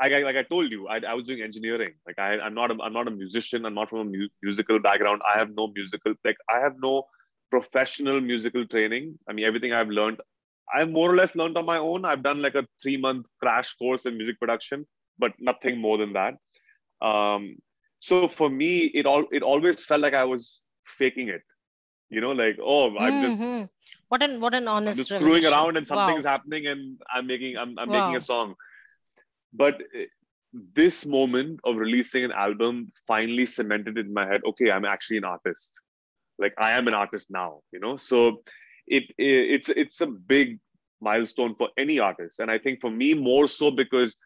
I 0.00 0.08
like 0.20 0.36
I 0.36 0.42
told 0.42 0.70
you, 0.70 0.88
I, 0.88 0.98
I 1.06 1.14
was 1.14 1.26
doing 1.26 1.42
engineering. 1.42 1.92
Like 2.06 2.18
I, 2.18 2.38
I'm 2.38 2.54
not, 2.54 2.70
a, 2.70 2.76
I'm 2.82 2.92
not 2.92 3.06
a 3.06 3.10
musician. 3.10 3.66
I'm 3.66 3.74
not 3.74 3.90
from 3.90 4.00
a 4.00 4.04
mu- 4.04 4.28
musical 4.42 4.78
background. 4.78 5.20
I 5.28 5.38
have 5.38 5.54
no 5.54 5.68
musical, 5.74 6.14
like 6.24 6.38
I 6.48 6.58
have 6.58 6.76
no 6.80 7.04
professional 7.50 8.20
musical 8.20 8.66
training. 8.66 9.18
I 9.28 9.34
mean, 9.34 9.44
everything 9.44 9.72
I've 9.72 9.88
learned, 9.88 10.20
I've 10.74 10.90
more 10.90 11.10
or 11.10 11.16
less 11.16 11.36
learned 11.36 11.58
on 11.58 11.66
my 11.66 11.78
own. 11.78 12.04
I've 12.04 12.22
done 12.22 12.40
like 12.40 12.54
a 12.54 12.66
three 12.82 12.96
month 12.96 13.26
crash 13.42 13.74
course 13.74 14.06
in 14.06 14.16
music 14.16 14.38
production, 14.38 14.86
but 15.18 15.32
nothing 15.38 15.78
more 15.78 15.98
than 15.98 16.14
that. 16.14 16.34
Um, 17.06 17.56
so 17.98 18.26
for 18.28 18.48
me, 18.48 18.84
it 18.84 19.04
all, 19.04 19.26
it 19.30 19.42
always 19.42 19.84
felt 19.84 20.00
like 20.00 20.14
I 20.14 20.24
was 20.24 20.60
faking 20.86 21.28
it. 21.28 21.42
You 22.08 22.20
know, 22.20 22.32
like 22.32 22.58
oh, 22.60 22.96
I'm 22.98 23.22
just 23.22 23.40
mm-hmm. 23.40 23.66
what 24.08 24.20
an 24.20 24.40
what 24.40 24.52
an 24.52 24.66
honest 24.66 24.98
just 24.98 25.10
screwing 25.10 25.44
around 25.44 25.76
and 25.76 25.86
something's 25.86 26.24
wow. 26.24 26.32
happening 26.32 26.66
and 26.66 27.00
I'm 27.14 27.28
making 27.28 27.56
I'm, 27.56 27.78
I'm 27.78 27.88
wow. 27.88 28.00
making 28.00 28.16
a 28.16 28.20
song 28.20 28.56
but 29.52 29.80
eh, 29.94 30.06
this 30.74 31.06
moment 31.06 31.60
of 31.64 31.76
releasing 31.76 32.24
an 32.24 32.32
album 32.32 32.92
finally 33.06 33.46
cemented 33.46 33.96
in 33.98 34.12
my 34.12 34.26
head 34.26 34.40
okay 34.46 34.70
i'm 34.70 34.84
actually 34.84 35.16
an 35.18 35.24
artist. 35.24 35.80
Like 36.38 36.54
i 36.58 36.72
am 36.72 36.88
an 36.88 36.94
artist 36.94 37.30
now 37.30 37.60
you 37.72 37.80
know? 37.80 37.96
So 37.96 38.42
it, 38.86 39.04
it 39.18 39.42
it's 39.54 39.68
it's 39.68 40.00
a 40.00 40.06
big 40.06 40.58
milestone 41.00 41.54
for 41.54 41.68
any 41.78 41.98
artist. 42.00 42.40
And 42.40 42.50
i 42.50 42.58
think 42.58 42.80
for 42.80 42.90
me 42.90 43.14
more 43.14 43.46
so 43.48 43.70
because 43.70 44.16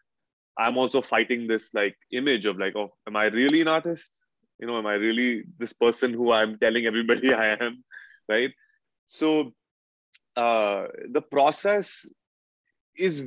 i'm 0.57 0.77
also 0.77 1.01
fighting 1.01 1.47
this 1.47 1.73
like 1.73 1.95
image 2.11 2.45
of 2.45 2.57
like 2.57 2.75
oh 2.75 2.93
am 3.07 3.15
i 3.15 3.25
really 3.25 3.61
an 3.61 3.67
artist? 3.67 4.23
You 4.59 4.67
know 4.67 4.77
am 4.77 4.87
i 4.87 4.93
really 4.93 5.43
this 5.59 5.73
person 5.73 6.13
who 6.13 6.31
i'm 6.31 6.57
telling 6.57 6.85
everybody 6.85 7.33
i 7.45 7.55
am 7.59 7.83
right? 8.29 8.51
So 9.05 9.53
uh 10.35 10.87
the 11.11 11.21
process 11.21 12.09
is 12.97 13.25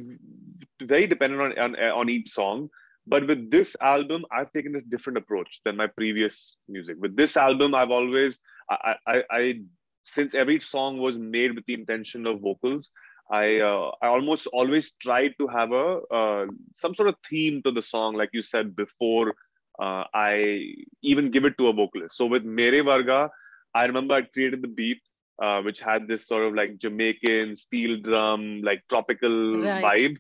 very 0.82 1.06
dependent 1.06 1.58
on, 1.58 1.58
on, 1.58 1.76
on 1.76 2.08
each 2.08 2.30
song. 2.30 2.68
But 3.06 3.26
with 3.26 3.50
this 3.50 3.76
album, 3.80 4.24
I've 4.30 4.52
taken 4.52 4.76
a 4.76 4.82
different 4.82 5.16
approach 5.16 5.60
than 5.64 5.76
my 5.76 5.86
previous 5.86 6.56
music. 6.68 6.96
With 7.00 7.16
this 7.16 7.36
album, 7.36 7.74
I've 7.74 7.90
always, 7.90 8.40
I, 8.70 8.94
I, 9.06 9.22
I 9.30 9.60
since 10.04 10.34
every 10.34 10.60
song 10.60 10.98
was 10.98 11.18
made 11.18 11.54
with 11.54 11.64
the 11.66 11.74
intention 11.74 12.26
of 12.26 12.40
vocals, 12.40 12.90
I, 13.30 13.60
uh, 13.60 13.92
I 14.02 14.08
almost 14.08 14.46
always 14.48 14.92
tried 14.94 15.34
to 15.38 15.46
have 15.48 15.72
a 15.72 16.00
uh, 16.10 16.46
some 16.72 16.94
sort 16.94 17.08
of 17.08 17.16
theme 17.28 17.62
to 17.62 17.70
the 17.70 17.82
song, 17.82 18.14
like 18.14 18.30
you 18.32 18.42
said 18.42 18.76
before. 18.76 19.34
Uh, 19.78 20.04
I 20.12 20.74
even 21.02 21.30
give 21.30 21.44
it 21.44 21.56
to 21.58 21.68
a 21.68 21.72
vocalist. 21.72 22.16
So 22.16 22.26
with 22.26 22.44
Mere 22.44 22.82
Varga, 22.82 23.30
I 23.74 23.86
remember 23.86 24.14
I 24.14 24.22
created 24.22 24.60
the 24.60 24.68
beat 24.68 25.00
uh, 25.40 25.62
which 25.62 25.80
had 25.80 26.08
this 26.08 26.26
sort 26.26 26.44
of 26.44 26.54
like 26.54 26.78
Jamaican 26.78 27.54
steel 27.54 28.00
drum, 28.00 28.60
like 28.62 28.82
tropical 28.88 29.62
right. 29.62 29.84
vibe. 29.84 30.16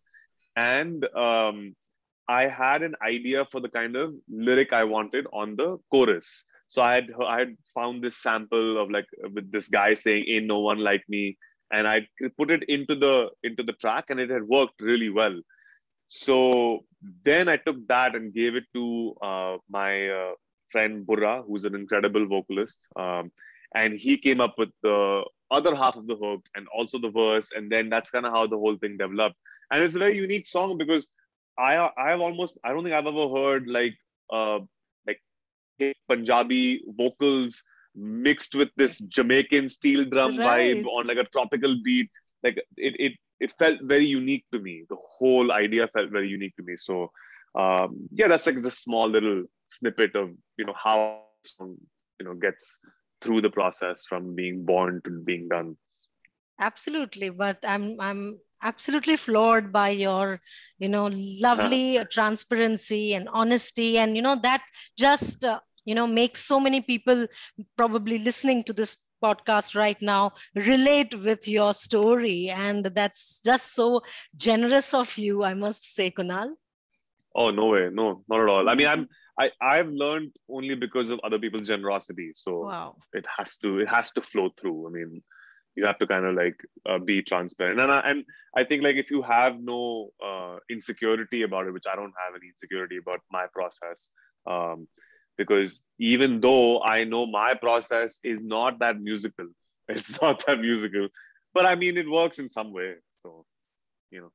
And 0.58 1.04
um, 1.14 1.74
I 2.28 2.48
had 2.48 2.82
an 2.82 2.94
idea 3.02 3.44
for 3.50 3.60
the 3.60 3.68
kind 3.68 3.96
of 3.96 4.14
lyric 4.28 4.72
I 4.72 4.84
wanted 4.84 5.26
on 5.32 5.56
the 5.56 5.78
chorus. 5.90 6.46
So 6.66 6.82
I 6.82 6.94
had 6.96 7.10
I 7.26 7.38
had 7.42 7.56
found 7.74 8.02
this 8.02 8.16
sample 8.16 8.80
of 8.82 8.90
like 8.90 9.06
with 9.34 9.50
this 9.52 9.68
guy 9.68 9.94
saying 9.94 10.24
"Ain't 10.28 10.46
no 10.46 10.58
one 10.70 10.80
like 10.90 11.04
me," 11.08 11.22
and 11.72 11.88
I 11.88 12.06
put 12.38 12.50
it 12.56 12.64
into 12.76 12.94
the 13.04 13.14
into 13.42 13.62
the 13.62 13.76
track, 13.84 14.06
and 14.10 14.20
it 14.20 14.30
had 14.30 14.44
worked 14.56 14.80
really 14.80 15.10
well. 15.20 15.40
So 16.08 16.36
then 17.24 17.48
I 17.48 17.56
took 17.56 17.78
that 17.88 18.14
and 18.16 18.34
gave 18.34 18.54
it 18.60 18.64
to 18.74 18.84
uh, 19.22 19.56
my 19.78 20.08
uh, 20.08 20.32
friend 20.70 21.06
Burra, 21.06 21.42
who's 21.46 21.64
an 21.64 21.74
incredible 21.74 22.26
vocalist. 22.26 22.86
Um, 22.96 23.30
and 23.74 23.98
he 23.98 24.16
came 24.16 24.40
up 24.40 24.54
with 24.58 24.70
the 24.82 25.24
other 25.50 25.74
half 25.74 25.96
of 25.96 26.06
the 26.06 26.16
hook 26.16 26.44
and 26.54 26.66
also 26.76 26.98
the 26.98 27.10
verse 27.10 27.52
and 27.52 27.70
then 27.72 27.88
that's 27.88 28.10
kind 28.10 28.26
of 28.26 28.32
how 28.32 28.46
the 28.46 28.56
whole 28.56 28.76
thing 28.76 28.96
developed 28.96 29.36
and 29.70 29.82
it's 29.82 29.94
a 29.94 29.98
very 29.98 30.16
unique 30.16 30.46
song 30.46 30.76
because 30.78 31.08
i 31.58 31.90
i 31.96 32.10
have 32.10 32.20
almost 32.20 32.58
i 32.64 32.72
don't 32.72 32.84
think 32.84 32.94
i've 32.94 33.06
ever 33.06 33.28
heard 33.28 33.66
like 33.66 33.94
uh 34.32 34.58
like 35.06 35.20
punjabi 36.08 36.82
vocals 36.96 37.62
mixed 37.98 38.54
with 38.54 38.68
this 38.76 38.98
jamaican 38.98 39.68
steel 39.68 40.04
drum 40.04 40.36
right. 40.38 40.76
vibe 40.76 40.86
on 40.86 41.06
like 41.06 41.18
a 41.18 41.24
tropical 41.24 41.76
beat. 41.82 42.10
Like 42.42 42.56
it, 42.76 42.94
it 42.98 43.12
it 43.40 43.52
felt 43.58 43.80
very 43.82 44.06
unique 44.06 44.44
to 44.52 44.58
me. 44.60 44.84
The 44.88 44.96
whole 45.18 45.52
idea 45.52 45.88
felt 45.88 46.10
very 46.10 46.28
unique 46.28 46.54
to 46.56 46.62
me. 46.62 46.76
So 46.76 47.10
um 47.54 48.08
yeah 48.12 48.28
that's 48.28 48.46
like 48.46 48.56
a 48.56 48.70
small 48.70 49.08
little 49.08 49.44
snippet 49.68 50.14
of 50.14 50.30
you 50.56 50.64
know 50.64 50.74
how 50.76 51.22
song 51.44 51.76
you 52.20 52.26
know 52.26 52.34
gets 52.34 52.78
through 53.22 53.40
the 53.40 53.50
process 53.50 54.04
from 54.08 54.34
being 54.34 54.64
born 54.64 55.00
to 55.04 55.10
being 55.24 55.48
done. 55.48 55.76
Absolutely 56.60 57.30
but 57.30 57.58
i'm 57.64 58.00
i'm 58.00 58.38
absolutely 58.62 59.16
floored 59.16 59.72
by 59.72 59.88
your 59.88 60.40
you 60.78 60.88
know 60.88 61.10
lovely 61.12 61.98
transparency 62.10 63.14
and 63.14 63.28
honesty 63.32 63.98
and 63.98 64.16
you 64.16 64.22
know 64.22 64.36
that 64.42 64.62
just 64.96 65.44
uh, 65.44 65.60
you 65.84 65.94
know 65.94 66.06
makes 66.06 66.44
so 66.44 66.60
many 66.60 66.80
people 66.80 67.26
probably 67.76 68.18
listening 68.18 68.62
to 68.64 68.72
this 68.72 68.96
podcast 69.22 69.74
right 69.74 70.00
now 70.00 70.32
relate 70.54 71.14
with 71.22 71.48
your 71.48 71.72
story 71.72 72.50
and 72.50 72.84
that's 72.94 73.40
just 73.44 73.74
so 73.74 74.00
generous 74.36 74.94
of 74.94 75.16
you 75.18 75.42
i 75.42 75.54
must 75.54 75.94
say 75.94 76.10
kunal 76.10 76.50
oh 77.34 77.50
no 77.50 77.66
way 77.66 77.88
no 77.92 78.22
not 78.28 78.40
at 78.40 78.48
all 78.48 78.68
i 78.68 78.74
mean 78.74 78.86
i'm 78.86 79.08
I, 79.38 79.50
I've 79.62 79.88
learned 79.88 80.32
only 80.50 80.74
because 80.74 81.10
of 81.10 81.20
other 81.22 81.38
people's 81.38 81.68
generosity. 81.68 82.32
So 82.34 82.64
wow. 82.64 82.96
it 83.12 83.24
has 83.36 83.56
to 83.58 83.78
it 83.78 83.88
has 83.88 84.10
to 84.12 84.20
flow 84.20 84.50
through. 84.60 84.88
I 84.88 84.90
mean, 84.90 85.22
you 85.78 85.86
have 85.86 85.98
to 85.98 86.06
kind 86.06 86.24
of 86.24 86.34
like 86.34 86.60
uh, 86.86 86.98
be 86.98 87.22
transparent. 87.22 87.80
And 87.80 87.92
I, 87.92 88.00
and 88.00 88.24
I 88.56 88.64
think 88.64 88.82
like 88.82 88.96
if 88.96 89.10
you 89.10 89.22
have 89.22 89.60
no 89.60 90.10
uh, 90.24 90.56
insecurity 90.68 91.42
about 91.42 91.66
it, 91.66 91.72
which 91.72 91.86
I 91.90 91.94
don't 91.96 92.14
have 92.24 92.34
any 92.36 92.48
insecurity 92.48 92.96
about 92.96 93.20
my 93.30 93.46
process, 93.52 94.10
um, 94.46 94.88
because 95.36 95.82
even 95.98 96.40
though 96.40 96.82
I 96.82 97.04
know 97.04 97.26
my 97.26 97.54
process 97.54 98.18
is 98.24 98.42
not 98.42 98.80
that 98.80 99.00
musical, 99.00 99.46
it's 99.88 100.20
not 100.20 100.44
that 100.46 100.60
musical, 100.60 101.08
but 101.54 101.64
I 101.64 101.76
mean 101.76 101.96
it 101.96 102.10
works 102.10 102.38
in 102.38 102.48
some 102.48 102.72
way. 102.72 102.94
So, 103.22 103.44
you 104.10 104.20
know. 104.20 104.32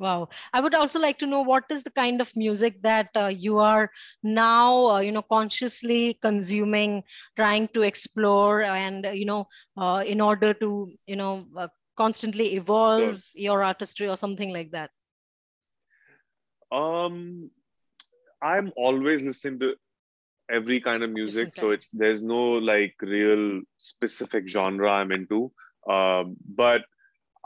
Wow. 0.00 0.30
I 0.54 0.62
would 0.62 0.74
also 0.74 0.98
like 0.98 1.18
to 1.18 1.26
know 1.26 1.42
what 1.42 1.64
is 1.70 1.82
the 1.82 1.90
kind 1.90 2.22
of 2.22 2.34
music 2.34 2.80
that 2.82 3.10
uh, 3.14 3.26
you 3.26 3.58
are 3.58 3.90
now, 4.22 4.86
uh, 4.92 5.00
you 5.00 5.12
know, 5.12 5.20
consciously 5.20 6.18
consuming, 6.22 7.02
trying 7.36 7.68
to 7.74 7.82
explore, 7.82 8.62
and, 8.62 9.04
uh, 9.04 9.10
you 9.10 9.26
know, 9.26 9.46
uh, 9.76 10.02
in 10.06 10.22
order 10.22 10.54
to, 10.54 10.90
you 11.06 11.16
know, 11.16 11.46
uh, 11.54 11.68
constantly 11.98 12.54
evolve 12.54 13.16
sure. 13.16 13.22
your 13.34 13.62
artistry 13.62 14.08
or 14.08 14.16
something 14.16 14.54
like 14.54 14.70
that? 14.70 14.90
Um, 16.72 17.50
I'm 18.40 18.72
always 18.78 19.22
listening 19.22 19.58
to 19.58 19.74
every 20.50 20.80
kind 20.80 21.02
of 21.02 21.10
music. 21.10 21.54
So 21.54 21.72
it's, 21.72 21.90
there's 21.90 22.22
no 22.22 22.52
like 22.52 22.94
real 23.02 23.60
specific 23.76 24.48
genre 24.48 24.90
I'm 24.90 25.12
into. 25.12 25.52
Um, 25.86 26.36
but 26.48 26.86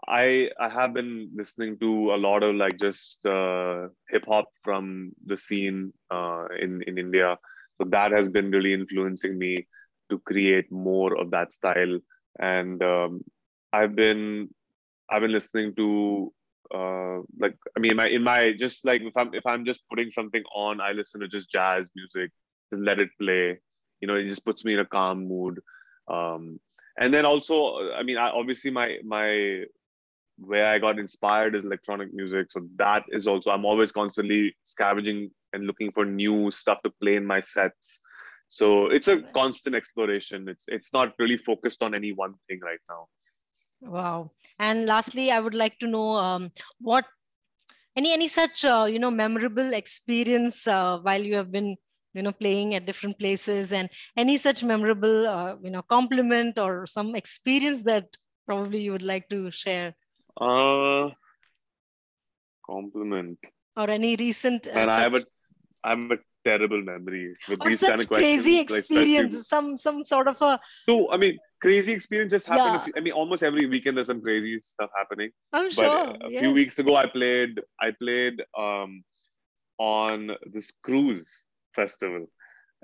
I 0.08 0.50
I 0.60 0.68
have 0.68 0.94
been 0.94 1.30
listening 1.34 1.78
to 1.78 2.14
a 2.14 2.16
lot 2.16 2.42
of 2.42 2.54
like 2.56 2.78
just 2.78 3.24
uh, 3.26 3.88
hip 4.10 4.24
hop 4.26 4.46
from 4.62 5.12
the 5.26 5.36
scene 5.36 5.92
uh, 6.10 6.46
in 6.60 6.82
in 6.86 6.98
India, 6.98 7.38
so 7.78 7.88
that 7.90 8.12
has 8.12 8.28
been 8.28 8.50
really 8.50 8.74
influencing 8.74 9.38
me 9.38 9.66
to 10.10 10.18
create 10.20 10.70
more 10.70 11.18
of 11.18 11.30
that 11.30 11.52
style. 11.52 11.98
And 12.38 12.82
um, 12.82 13.22
I've 13.72 13.96
been 13.96 14.48
I've 15.10 15.22
been 15.22 15.32
listening 15.32 15.74
to 15.76 16.32
uh, 16.74 17.18
like 17.38 17.56
I 17.76 17.80
mean 17.80 17.96
my 17.96 18.08
in 18.08 18.22
my 18.22 18.52
just 18.58 18.84
like 18.84 19.02
if 19.02 19.16
I'm 19.16 19.34
if 19.34 19.46
I'm 19.46 19.64
just 19.64 19.88
putting 19.88 20.10
something 20.10 20.42
on, 20.54 20.80
I 20.80 20.92
listen 20.92 21.20
to 21.20 21.28
just 21.28 21.50
jazz 21.50 21.90
music, 21.94 22.30
just 22.72 22.82
let 22.82 23.00
it 23.00 23.08
play. 23.20 23.58
You 24.00 24.08
know, 24.08 24.16
it 24.16 24.28
just 24.28 24.44
puts 24.44 24.64
me 24.64 24.74
in 24.74 24.80
a 24.80 24.84
calm 24.84 25.26
mood. 25.26 25.60
Um, 26.08 26.60
and 26.98 27.12
then 27.12 27.24
also, 27.24 27.90
I 27.92 28.02
mean, 28.02 28.18
I, 28.18 28.30
obviously 28.30 28.70
my 28.70 28.98
my 29.04 29.64
where 30.38 30.66
I 30.66 30.78
got 30.78 30.98
inspired 30.98 31.54
is 31.54 31.64
electronic 31.64 32.12
music. 32.12 32.50
So 32.50 32.60
that 32.76 33.04
is 33.08 33.26
also 33.26 33.50
I'm 33.50 33.64
always 33.64 33.92
constantly 33.92 34.54
scavenging 34.62 35.30
and 35.52 35.66
looking 35.66 35.92
for 35.92 36.04
new 36.04 36.50
stuff 36.50 36.82
to 36.82 36.90
play 37.00 37.16
in 37.16 37.24
my 37.24 37.40
sets. 37.40 38.00
So 38.48 38.86
it's 38.86 39.08
a 39.08 39.22
constant 39.34 39.74
exploration. 39.74 40.48
It's 40.48 40.64
it's 40.68 40.92
not 40.92 41.14
really 41.18 41.36
focused 41.36 41.82
on 41.82 41.94
any 41.94 42.12
one 42.12 42.34
thing 42.48 42.60
right 42.62 42.80
now. 42.88 43.08
Wow. 43.80 44.30
And 44.58 44.86
lastly, 44.86 45.30
I 45.30 45.40
would 45.40 45.54
like 45.54 45.78
to 45.80 45.86
know 45.86 46.16
um, 46.16 46.50
what 46.80 47.04
any 47.96 48.12
any 48.12 48.28
such 48.28 48.64
uh, 48.64 48.86
you 48.88 48.98
know 48.98 49.10
memorable 49.10 49.72
experience 49.74 50.66
uh, 50.66 50.98
while 50.98 51.22
you 51.22 51.36
have 51.36 51.52
been 51.52 51.76
you 52.12 52.22
know 52.22 52.32
playing 52.32 52.74
at 52.74 52.86
different 52.86 53.18
places 53.18 53.72
and 53.72 53.88
any 54.16 54.36
such 54.36 54.62
memorable 54.62 55.26
uh, 55.26 55.54
you 55.62 55.70
know 55.70 55.82
compliment 55.82 56.58
or 56.58 56.86
some 56.86 57.14
experience 57.14 57.82
that 57.82 58.06
probably 58.46 58.82
you 58.82 58.92
would 58.92 59.02
like 59.02 59.28
to 59.28 59.50
share 59.50 59.94
uh, 60.40 61.10
compliment. 62.66 63.38
Or 63.76 63.90
any 63.90 64.16
recent. 64.16 64.66
Uh, 64.68 64.70
and 64.70 64.90
I 64.90 65.00
have 65.00 65.14
a, 65.14 65.24
I 65.82 65.90
have 65.90 66.10
a 66.10 66.18
terrible 66.44 66.82
memories 66.82 67.40
with 67.48 67.60
or 67.60 67.68
these 67.68 67.80
such 67.80 67.90
kind 67.90 68.00
of 68.00 68.08
questions. 68.08 68.42
Crazy 68.42 68.60
experience, 68.60 69.34
like 69.34 69.44
some 69.44 69.78
some 69.78 70.04
sort 70.04 70.28
of 70.28 70.40
a. 70.42 70.60
No, 70.86 71.10
I 71.10 71.16
mean 71.16 71.38
crazy 71.64 71.92
experience 71.92 72.30
just 72.30 72.46
happened. 72.46 72.74
Yeah. 72.74 72.84
Few, 72.84 72.92
I 72.96 73.00
mean, 73.00 73.14
almost 73.14 73.42
every 73.42 73.66
weekend 73.66 73.96
there's 73.96 74.08
some 74.08 74.20
crazy 74.20 74.60
stuff 74.62 74.90
happening. 74.96 75.30
I'm 75.52 75.70
sure. 75.70 76.12
But 76.12 76.26
a 76.26 76.30
yes. 76.30 76.40
few 76.40 76.52
weeks 76.52 76.78
ago, 76.78 76.94
I 76.94 77.06
played. 77.06 77.60
I 77.80 77.90
played 77.92 78.42
um, 78.56 79.02
on 79.78 80.36
this 80.52 80.72
cruise 80.82 81.46
festival, 81.74 82.26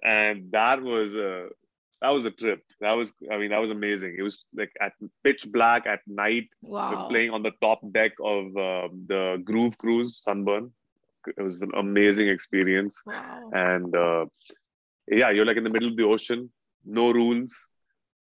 and 0.03 0.51
that 0.53 0.83
was 0.83 1.17
a 1.17 1.49
that 2.03 2.11
was 2.11 2.25
a 2.25 2.31
trip. 2.31 2.63
That 2.81 2.93
was, 2.93 3.13
I 3.31 3.37
mean, 3.37 3.51
that 3.51 3.61
was 3.61 3.71
amazing. 3.71 4.17
It 4.19 4.23
was 4.23 4.45
like 4.55 4.73
at 4.81 4.93
pitch 5.23 5.47
black 5.53 5.87
at 5.87 6.01
night. 6.07 6.49
Wow. 6.63 7.09
Playing 7.09 7.31
on 7.31 7.43
the 7.43 7.53
top 7.61 7.81
deck 7.93 8.13
of 8.23 8.47
uh, 8.57 8.89
the 9.07 9.43
Groove 9.45 9.77
Cruise 9.77 10.17
Sunburn. 10.23 10.73
It 11.27 11.43
was 11.43 11.61
an 11.61 11.73
amazing 11.77 12.29
experience. 12.29 13.03
Wow. 13.05 13.51
And 13.53 13.95
uh, 13.95 14.27
yeah, 15.09 15.31
you're 15.31 15.45
like 15.45 15.59
in 15.59 15.65
the 15.65 15.71
middle 15.71 15.89
of 15.89 15.97
the 15.97 16.05
ocean, 16.05 16.51
no 16.87 17.11
rules, 17.13 17.67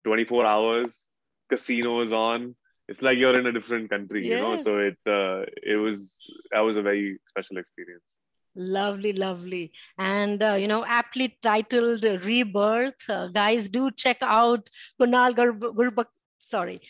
24 0.04 0.44
hours, 0.44 1.06
casinos 1.48 2.12
on. 2.12 2.56
It's 2.88 3.02
like 3.02 3.18
you're 3.18 3.38
in 3.38 3.46
a 3.46 3.52
different 3.52 3.90
country, 3.90 4.26
yes. 4.26 4.36
you 4.36 4.42
know. 4.42 4.56
So 4.56 4.78
it 4.78 4.96
uh, 5.06 5.44
it 5.62 5.76
was 5.76 6.16
that 6.50 6.60
was 6.60 6.78
a 6.78 6.82
very 6.82 7.18
special 7.26 7.58
experience. 7.58 8.17
Lovely, 8.60 9.12
lovely. 9.12 9.72
And, 9.98 10.42
uh, 10.42 10.54
you 10.54 10.66
know, 10.66 10.84
aptly 10.84 11.38
titled 11.42 12.02
Rebirth. 12.02 13.08
Uh, 13.08 13.28
guys, 13.28 13.68
do 13.68 13.90
check 13.92 14.18
out 14.20 14.68
Kunal 15.00 15.32
Gurbak. 15.32 16.06
Sorry, 16.40 16.80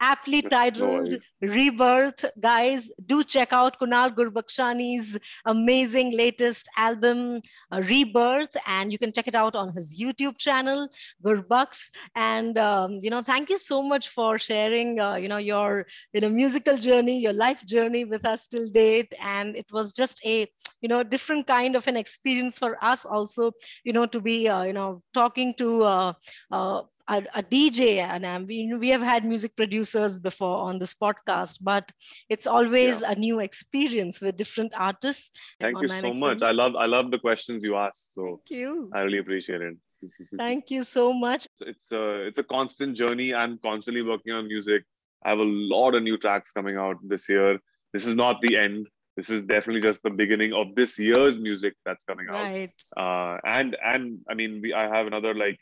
aptly 0.00 0.42
titled 0.42 1.14
Rebirth. 1.40 2.24
Guys, 2.40 2.90
do 3.06 3.22
check 3.22 3.52
out 3.52 3.78
Kunal 3.78 4.10
Gurbakshani's 4.10 5.18
amazing 5.44 6.16
latest 6.16 6.68
album, 6.76 7.40
uh, 7.70 7.82
Rebirth, 7.86 8.56
and 8.66 8.92
you 8.92 8.98
can 8.98 9.12
check 9.12 9.28
it 9.28 9.34
out 9.34 9.54
on 9.54 9.72
his 9.72 9.98
YouTube 10.00 10.38
channel, 10.38 10.88
Gurbaksh. 11.24 11.90
And 12.14 12.56
um, 12.58 13.00
you 13.02 13.10
know, 13.10 13.22
thank 13.22 13.50
you 13.50 13.58
so 13.58 13.82
much 13.82 14.08
for 14.08 14.38
sharing, 14.38 14.98
uh, 15.00 15.14
you 15.16 15.28
know, 15.28 15.38
your 15.38 15.86
you 16.12 16.20
know 16.20 16.28
musical 16.30 16.76
journey, 16.76 17.18
your 17.18 17.32
life 17.32 17.64
journey 17.66 18.04
with 18.04 18.24
us 18.24 18.46
till 18.48 18.68
date. 18.68 19.12
And 19.20 19.56
it 19.56 19.66
was 19.72 19.92
just 19.92 20.20
a 20.24 20.48
you 20.80 20.88
know 20.88 21.02
different 21.02 21.46
kind 21.46 21.76
of 21.76 21.86
an 21.86 21.96
experience 21.96 22.58
for 22.58 22.82
us 22.82 23.04
also, 23.04 23.52
you 23.84 23.92
know, 23.92 24.06
to 24.06 24.20
be 24.20 24.48
uh, 24.48 24.62
you 24.62 24.72
know 24.72 25.02
talking 25.14 25.54
to 25.54 25.82
uh, 25.82 26.12
uh, 26.50 26.82
a, 27.10 27.24
a 27.34 27.42
DJ, 27.42 27.98
and 27.98 28.24
um, 28.24 28.46
we, 28.46 28.72
we 28.74 28.88
have 28.88 29.02
had 29.02 29.24
music 29.24 29.56
producers 29.56 30.18
before 30.18 30.58
on 30.58 30.78
this 30.78 30.94
podcast, 30.94 31.58
but 31.60 31.90
it's 32.28 32.46
always 32.46 33.02
yeah. 33.02 33.12
a 33.12 33.14
new 33.16 33.40
experience 33.40 34.20
with 34.20 34.36
different 34.36 34.72
artists. 34.76 35.30
Thank 35.60 35.82
you 35.82 35.88
so 35.88 36.12
much. 36.14 36.42
I 36.42 36.52
love 36.52 36.76
I 36.76 36.86
love 36.86 37.10
the 37.10 37.18
questions 37.18 37.64
you 37.64 37.76
ask. 37.76 38.14
So 38.14 38.40
Thank 38.48 38.60
you. 38.60 38.90
I 38.94 39.00
really 39.00 39.18
appreciate 39.18 39.60
it. 39.60 39.76
Thank 40.38 40.70
you 40.70 40.82
so 40.82 41.12
much. 41.12 41.46
It's 41.60 41.90
a 41.92 42.26
it's 42.28 42.38
a 42.38 42.44
constant 42.44 42.96
journey. 42.96 43.34
I'm 43.34 43.58
constantly 43.58 44.02
working 44.02 44.32
on 44.32 44.46
music. 44.46 44.84
I 45.24 45.30
have 45.30 45.40
a 45.40 45.50
lot 45.74 45.94
of 45.94 46.02
new 46.02 46.16
tracks 46.16 46.52
coming 46.52 46.76
out 46.76 46.96
this 47.02 47.28
year. 47.28 47.58
This 47.92 48.06
is 48.06 48.14
not 48.14 48.40
the 48.40 48.56
end. 48.56 48.86
This 49.16 49.28
is 49.28 49.42
definitely 49.42 49.82
just 49.82 50.02
the 50.02 50.10
beginning 50.10 50.52
of 50.52 50.74
this 50.76 50.98
year's 50.98 51.38
music 51.38 51.74
that's 51.84 52.04
coming 52.04 52.28
out. 52.30 52.34
Right. 52.34 52.72
Uh, 52.96 53.38
and 53.44 53.76
and 53.84 54.20
I 54.30 54.34
mean, 54.34 54.60
we 54.62 54.72
I 54.72 54.84
have 54.96 55.08
another 55.08 55.34
like 55.34 55.58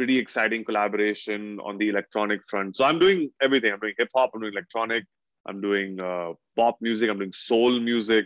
pretty 0.00 0.16
exciting 0.16 0.64
collaboration 0.64 1.60
on 1.62 1.76
the 1.76 1.90
electronic 1.90 2.40
front. 2.48 2.74
So 2.74 2.84
I'm 2.84 2.98
doing 2.98 3.30
everything. 3.42 3.70
I'm 3.70 3.80
doing 3.80 3.92
hip 3.98 4.08
hop. 4.16 4.30
I'm 4.32 4.40
doing 4.40 4.54
electronic. 4.54 5.04
I'm 5.44 5.60
doing 5.60 6.00
uh, 6.00 6.32
pop 6.56 6.78
music. 6.80 7.10
I'm 7.10 7.18
doing 7.18 7.34
soul 7.34 7.78
music. 7.78 8.24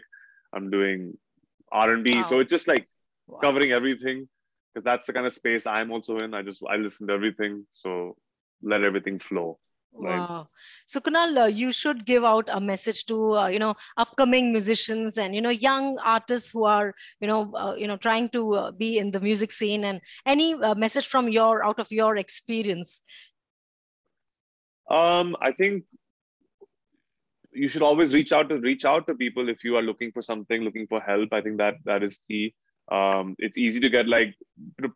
I'm 0.55 0.71
doing 0.71 1.19
R 1.73 1.93
and 1.93 2.05
B. 2.05 2.23
So 2.23 2.39
it's 2.39 2.53
just 2.53 2.69
like 2.69 2.87
wow. 3.27 3.41
covering 3.41 3.73
everything 3.73 4.29
because 4.73 4.85
that's 4.85 5.07
the 5.07 5.13
kind 5.13 5.27
of 5.27 5.33
space 5.33 5.67
I'm 5.67 5.91
also 5.91 6.21
in. 6.21 6.33
I 6.33 6.43
just 6.43 6.63
I 6.71 6.77
listen 6.77 7.09
to 7.09 7.13
everything. 7.13 7.67
So 7.73 8.17
let 8.63 8.85
everything 8.85 9.19
flow. 9.19 9.59
Right. 9.97 10.19
Wow. 10.19 10.49
So 10.87 11.01
Kunal, 11.01 11.43
uh, 11.43 11.47
you 11.47 11.71
should 11.71 12.05
give 12.05 12.25
out 12.25 12.49
a 12.51 12.61
message 12.61 13.07
to 13.07 13.37
uh, 13.39 13.47
you 13.47 13.61
know 13.61 13.75
upcoming 13.97 14.51
musicians 14.51 15.17
and 15.17 15.35
you 15.35 15.41
know 15.41 15.51
young 15.51 15.99
artists 15.99 16.51
who 16.51 16.65
are 16.65 16.95
you 17.21 17.29
know 17.29 17.53
uh, 17.55 17.75
you 17.77 17.87
know 17.87 17.97
trying 17.97 18.29
to 18.31 18.55
uh, 18.55 18.71
be 18.73 18.99
in 18.99 19.13
the 19.13 19.21
music 19.21 19.53
scene 19.53 19.85
and 19.85 20.01
any 20.27 20.55
uh, 20.55 20.75
message 20.75 21.07
from 21.07 21.29
your 21.29 21.65
out 21.65 21.79
of 21.79 21.93
your 21.93 22.17
experience. 22.17 23.03
Um, 24.91 25.37
I 25.41 25.53
think 25.53 25.85
you 27.53 27.69
should 27.69 27.83
always 27.83 28.13
reach 28.13 28.33
out 28.33 28.49
to 28.49 28.59
reach 28.59 28.85
out 28.85 29.07
to 29.07 29.15
people 29.15 29.49
if 29.49 29.63
you 29.63 29.77
are 29.77 29.83
looking 29.83 30.11
for 30.11 30.23
something, 30.23 30.63
looking 30.63 30.89
for 30.89 31.01
help. 31.01 31.33
I 31.33 31.41
think 31.41 31.59
that 31.59 31.77
that 31.85 32.03
is 32.03 32.19
key 32.27 32.53
um, 32.91 33.35
it's 33.39 33.57
easy 33.59 33.81
to 33.81 33.89
get 33.89 34.07
like 34.07 34.35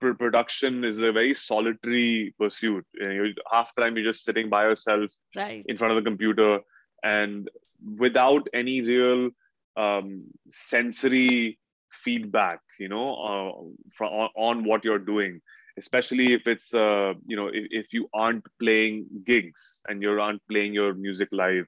production 0.00 0.84
is 0.84 1.00
a 1.00 1.12
very 1.12 1.34
solitary 1.34 2.34
pursuit. 2.38 2.86
You 3.00 3.08
know, 3.08 3.32
half 3.50 3.74
the 3.74 3.82
time 3.82 3.96
you're 3.96 4.12
just 4.12 4.24
sitting 4.24 4.48
by 4.48 4.64
yourself 4.64 5.10
right. 5.34 5.64
in 5.66 5.76
front 5.76 5.92
of 5.92 6.02
the 6.02 6.08
computer. 6.08 6.60
and 7.02 7.48
without 7.96 8.48
any 8.52 8.82
real 8.82 9.30
um, 9.76 10.24
sensory 10.50 11.58
feedback, 11.92 12.60
you 12.80 12.88
know, 12.88 13.14
uh, 13.14 13.52
from, 13.94 14.08
on, 14.08 14.30
on 14.36 14.64
what 14.64 14.84
you're 14.84 14.98
doing 14.98 15.40
especially 15.78 16.32
if 16.32 16.46
it's 16.46 16.74
uh, 16.74 17.14
you 17.26 17.36
know 17.36 17.48
if, 17.48 17.66
if 17.70 17.92
you 17.92 18.08
aren't 18.12 18.44
playing 18.60 19.06
gigs 19.24 19.80
and 19.88 20.02
you 20.02 20.20
aren't 20.20 20.42
playing 20.50 20.74
your 20.74 20.92
music 20.92 21.28
live 21.30 21.66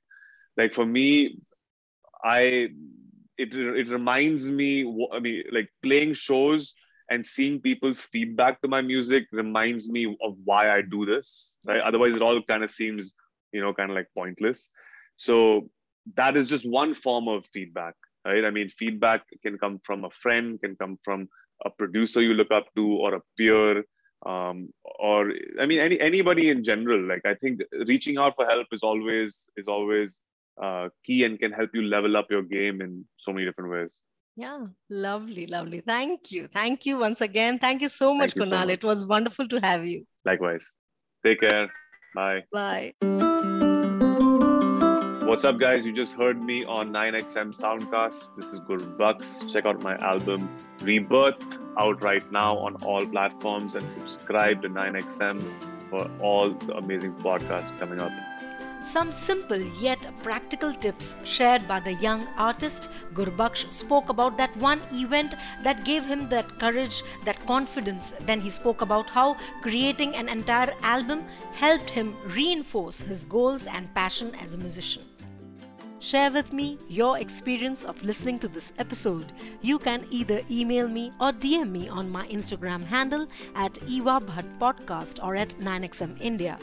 like 0.56 0.72
for 0.72 0.84
me 0.84 1.38
i 2.24 2.68
it, 3.40 3.54
it 3.54 3.88
reminds 3.88 4.50
me 4.50 4.70
i 5.12 5.18
mean 5.18 5.42
like 5.52 5.68
playing 5.82 6.12
shows 6.12 6.74
and 7.10 7.26
seeing 7.26 7.60
people's 7.60 8.00
feedback 8.00 8.60
to 8.60 8.68
my 8.68 8.80
music 8.80 9.26
reminds 9.32 9.88
me 9.90 10.04
of 10.22 10.36
why 10.44 10.70
i 10.70 10.80
do 10.80 11.04
this 11.06 11.58
right? 11.64 11.80
Otherwise 11.80 12.14
it 12.14 12.22
all 12.22 12.40
kind 12.42 12.64
of 12.64 12.70
seems 12.70 13.14
you 13.52 13.60
know 13.60 13.74
kind 13.74 13.90
of 13.90 13.96
like 13.96 14.06
pointless. 14.16 14.70
So 15.16 15.68
that 16.16 16.36
is 16.36 16.46
just 16.48 16.68
one 16.68 16.94
form 16.94 17.28
of 17.28 17.44
feedback 17.52 17.94
right? 18.24 18.44
I 18.44 18.50
mean 18.50 18.68
feedback 18.68 19.22
can 19.42 19.58
come 19.58 19.80
from 19.84 20.04
a 20.04 20.10
friend 20.10 20.60
can 20.60 20.76
come 20.76 20.98
from 21.04 21.28
a 21.64 21.70
producer 21.70 22.22
you 22.22 22.34
look 22.34 22.50
up 22.50 22.66
to 22.76 22.86
or 22.86 23.14
a 23.14 23.22
peer 23.36 23.84
um, 24.26 24.68
or 24.98 25.32
I 25.60 25.66
mean 25.66 25.80
any 25.80 25.98
anybody 26.00 26.50
in 26.50 26.62
general. 26.62 27.00
Like 27.06 27.22
I 27.24 27.34
think 27.34 27.60
reaching 27.86 28.18
out 28.18 28.34
for 28.36 28.46
help 28.46 28.66
is 28.72 28.82
always 28.82 29.48
is 29.56 29.68
always 29.68 30.20
uh, 30.62 30.88
key 31.04 31.24
and 31.24 31.38
can 31.38 31.52
help 31.52 31.70
you 31.74 31.82
level 31.82 32.16
up 32.16 32.26
your 32.30 32.42
game 32.42 32.80
in 32.80 33.04
so 33.16 33.32
many 33.32 33.46
different 33.46 33.70
ways. 33.70 34.00
Yeah, 34.36 34.66
lovely, 34.88 35.46
lovely. 35.46 35.80
Thank 35.80 36.30
you. 36.30 36.48
Thank 36.52 36.86
you 36.86 36.98
once 36.98 37.20
again. 37.20 37.58
Thank 37.58 37.82
you 37.82 37.88
so 37.88 38.14
much, 38.14 38.34
Kunal. 38.34 38.48
So 38.48 38.56
much. 38.58 38.68
It 38.68 38.84
was 38.84 39.04
wonderful 39.04 39.48
to 39.48 39.60
have 39.60 39.84
you. 39.84 40.06
Likewise. 40.24 40.70
Take 41.24 41.40
care. 41.40 41.70
Bye. 42.14 42.44
Bye. 42.52 42.94
What's 45.30 45.44
up, 45.44 45.58
guys? 45.60 45.86
You 45.86 45.92
just 45.92 46.14
heard 46.14 46.42
me 46.42 46.64
on 46.64 46.92
9XM 46.92 47.54
Soundcast. 47.56 48.34
This 48.36 48.52
is 48.52 48.60
Bucks. 48.98 49.44
Check 49.44 49.64
out 49.64 49.80
my 49.82 49.96
album 49.98 50.48
Rebirth 50.80 51.58
out 51.78 52.02
right 52.02 52.32
now 52.32 52.58
on 52.58 52.74
all 52.82 53.06
platforms 53.06 53.76
and 53.76 53.88
subscribe 53.92 54.62
to 54.62 54.68
9XM 54.68 55.40
for 55.88 56.10
all 56.20 56.50
the 56.50 56.76
amazing 56.78 57.14
podcasts 57.14 57.78
coming 57.78 58.00
up. 58.00 58.10
Some 58.80 59.12
simple 59.12 59.60
yet 59.78 60.06
practical 60.22 60.72
tips 60.72 61.14
shared 61.24 61.68
by 61.68 61.80
the 61.80 61.92
young 61.92 62.26
artist 62.38 62.88
Gurbaksh 63.12 63.70
spoke 63.70 64.08
about 64.08 64.38
that 64.38 64.56
one 64.56 64.80
event 64.90 65.34
that 65.62 65.84
gave 65.84 66.06
him 66.06 66.30
that 66.30 66.58
courage, 66.58 67.02
that 67.26 67.44
confidence. 67.46 68.14
Then 68.20 68.40
he 68.40 68.48
spoke 68.48 68.80
about 68.80 69.10
how 69.10 69.36
creating 69.60 70.16
an 70.16 70.30
entire 70.30 70.72
album 70.82 71.26
helped 71.52 71.90
him 71.90 72.16
reinforce 72.24 73.02
his 73.02 73.24
goals 73.24 73.66
and 73.66 73.94
passion 73.94 74.34
as 74.36 74.54
a 74.54 74.58
musician. 74.58 75.09
Share 76.02 76.30
with 76.30 76.54
me 76.54 76.78
your 76.88 77.18
experience 77.18 77.84
of 77.84 78.02
listening 78.02 78.38
to 78.38 78.48
this 78.48 78.72
episode. 78.78 79.32
You 79.60 79.78
can 79.78 80.06
either 80.10 80.40
email 80.50 80.88
me 80.88 81.12
or 81.20 81.30
DM 81.30 81.70
me 81.70 81.90
on 81.90 82.08
my 82.08 82.26
Instagram 82.28 82.82
handle 82.82 83.26
at 83.54 83.78
Eva 83.86 84.18
Bhatt 84.18 84.58
Podcast 84.58 85.22
or 85.22 85.36
at 85.36 85.50
9XM 85.60 86.18
India. 86.18 86.58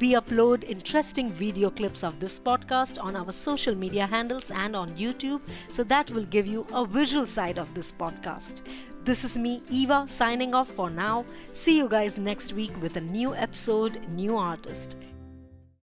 We 0.00 0.12
upload 0.12 0.64
interesting 0.64 1.30
video 1.30 1.68
clips 1.68 2.02
of 2.02 2.18
this 2.18 2.40
podcast 2.40 2.98
on 3.04 3.14
our 3.14 3.30
social 3.30 3.74
media 3.74 4.06
handles 4.06 4.50
and 4.50 4.74
on 4.74 4.96
YouTube, 4.96 5.42
so 5.68 5.84
that 5.84 6.10
will 6.10 6.24
give 6.24 6.46
you 6.46 6.66
a 6.72 6.86
visual 6.86 7.26
side 7.26 7.58
of 7.58 7.74
this 7.74 7.92
podcast. 7.92 8.62
This 9.04 9.22
is 9.22 9.36
me, 9.36 9.62
Eva, 9.68 10.04
signing 10.08 10.54
off 10.54 10.70
for 10.70 10.88
now. 10.88 11.26
See 11.52 11.76
you 11.76 11.88
guys 11.88 12.18
next 12.18 12.54
week 12.54 12.72
with 12.80 12.96
a 12.96 13.02
new 13.02 13.34
episode, 13.34 14.00
new 14.08 14.38
artist. 14.38 14.96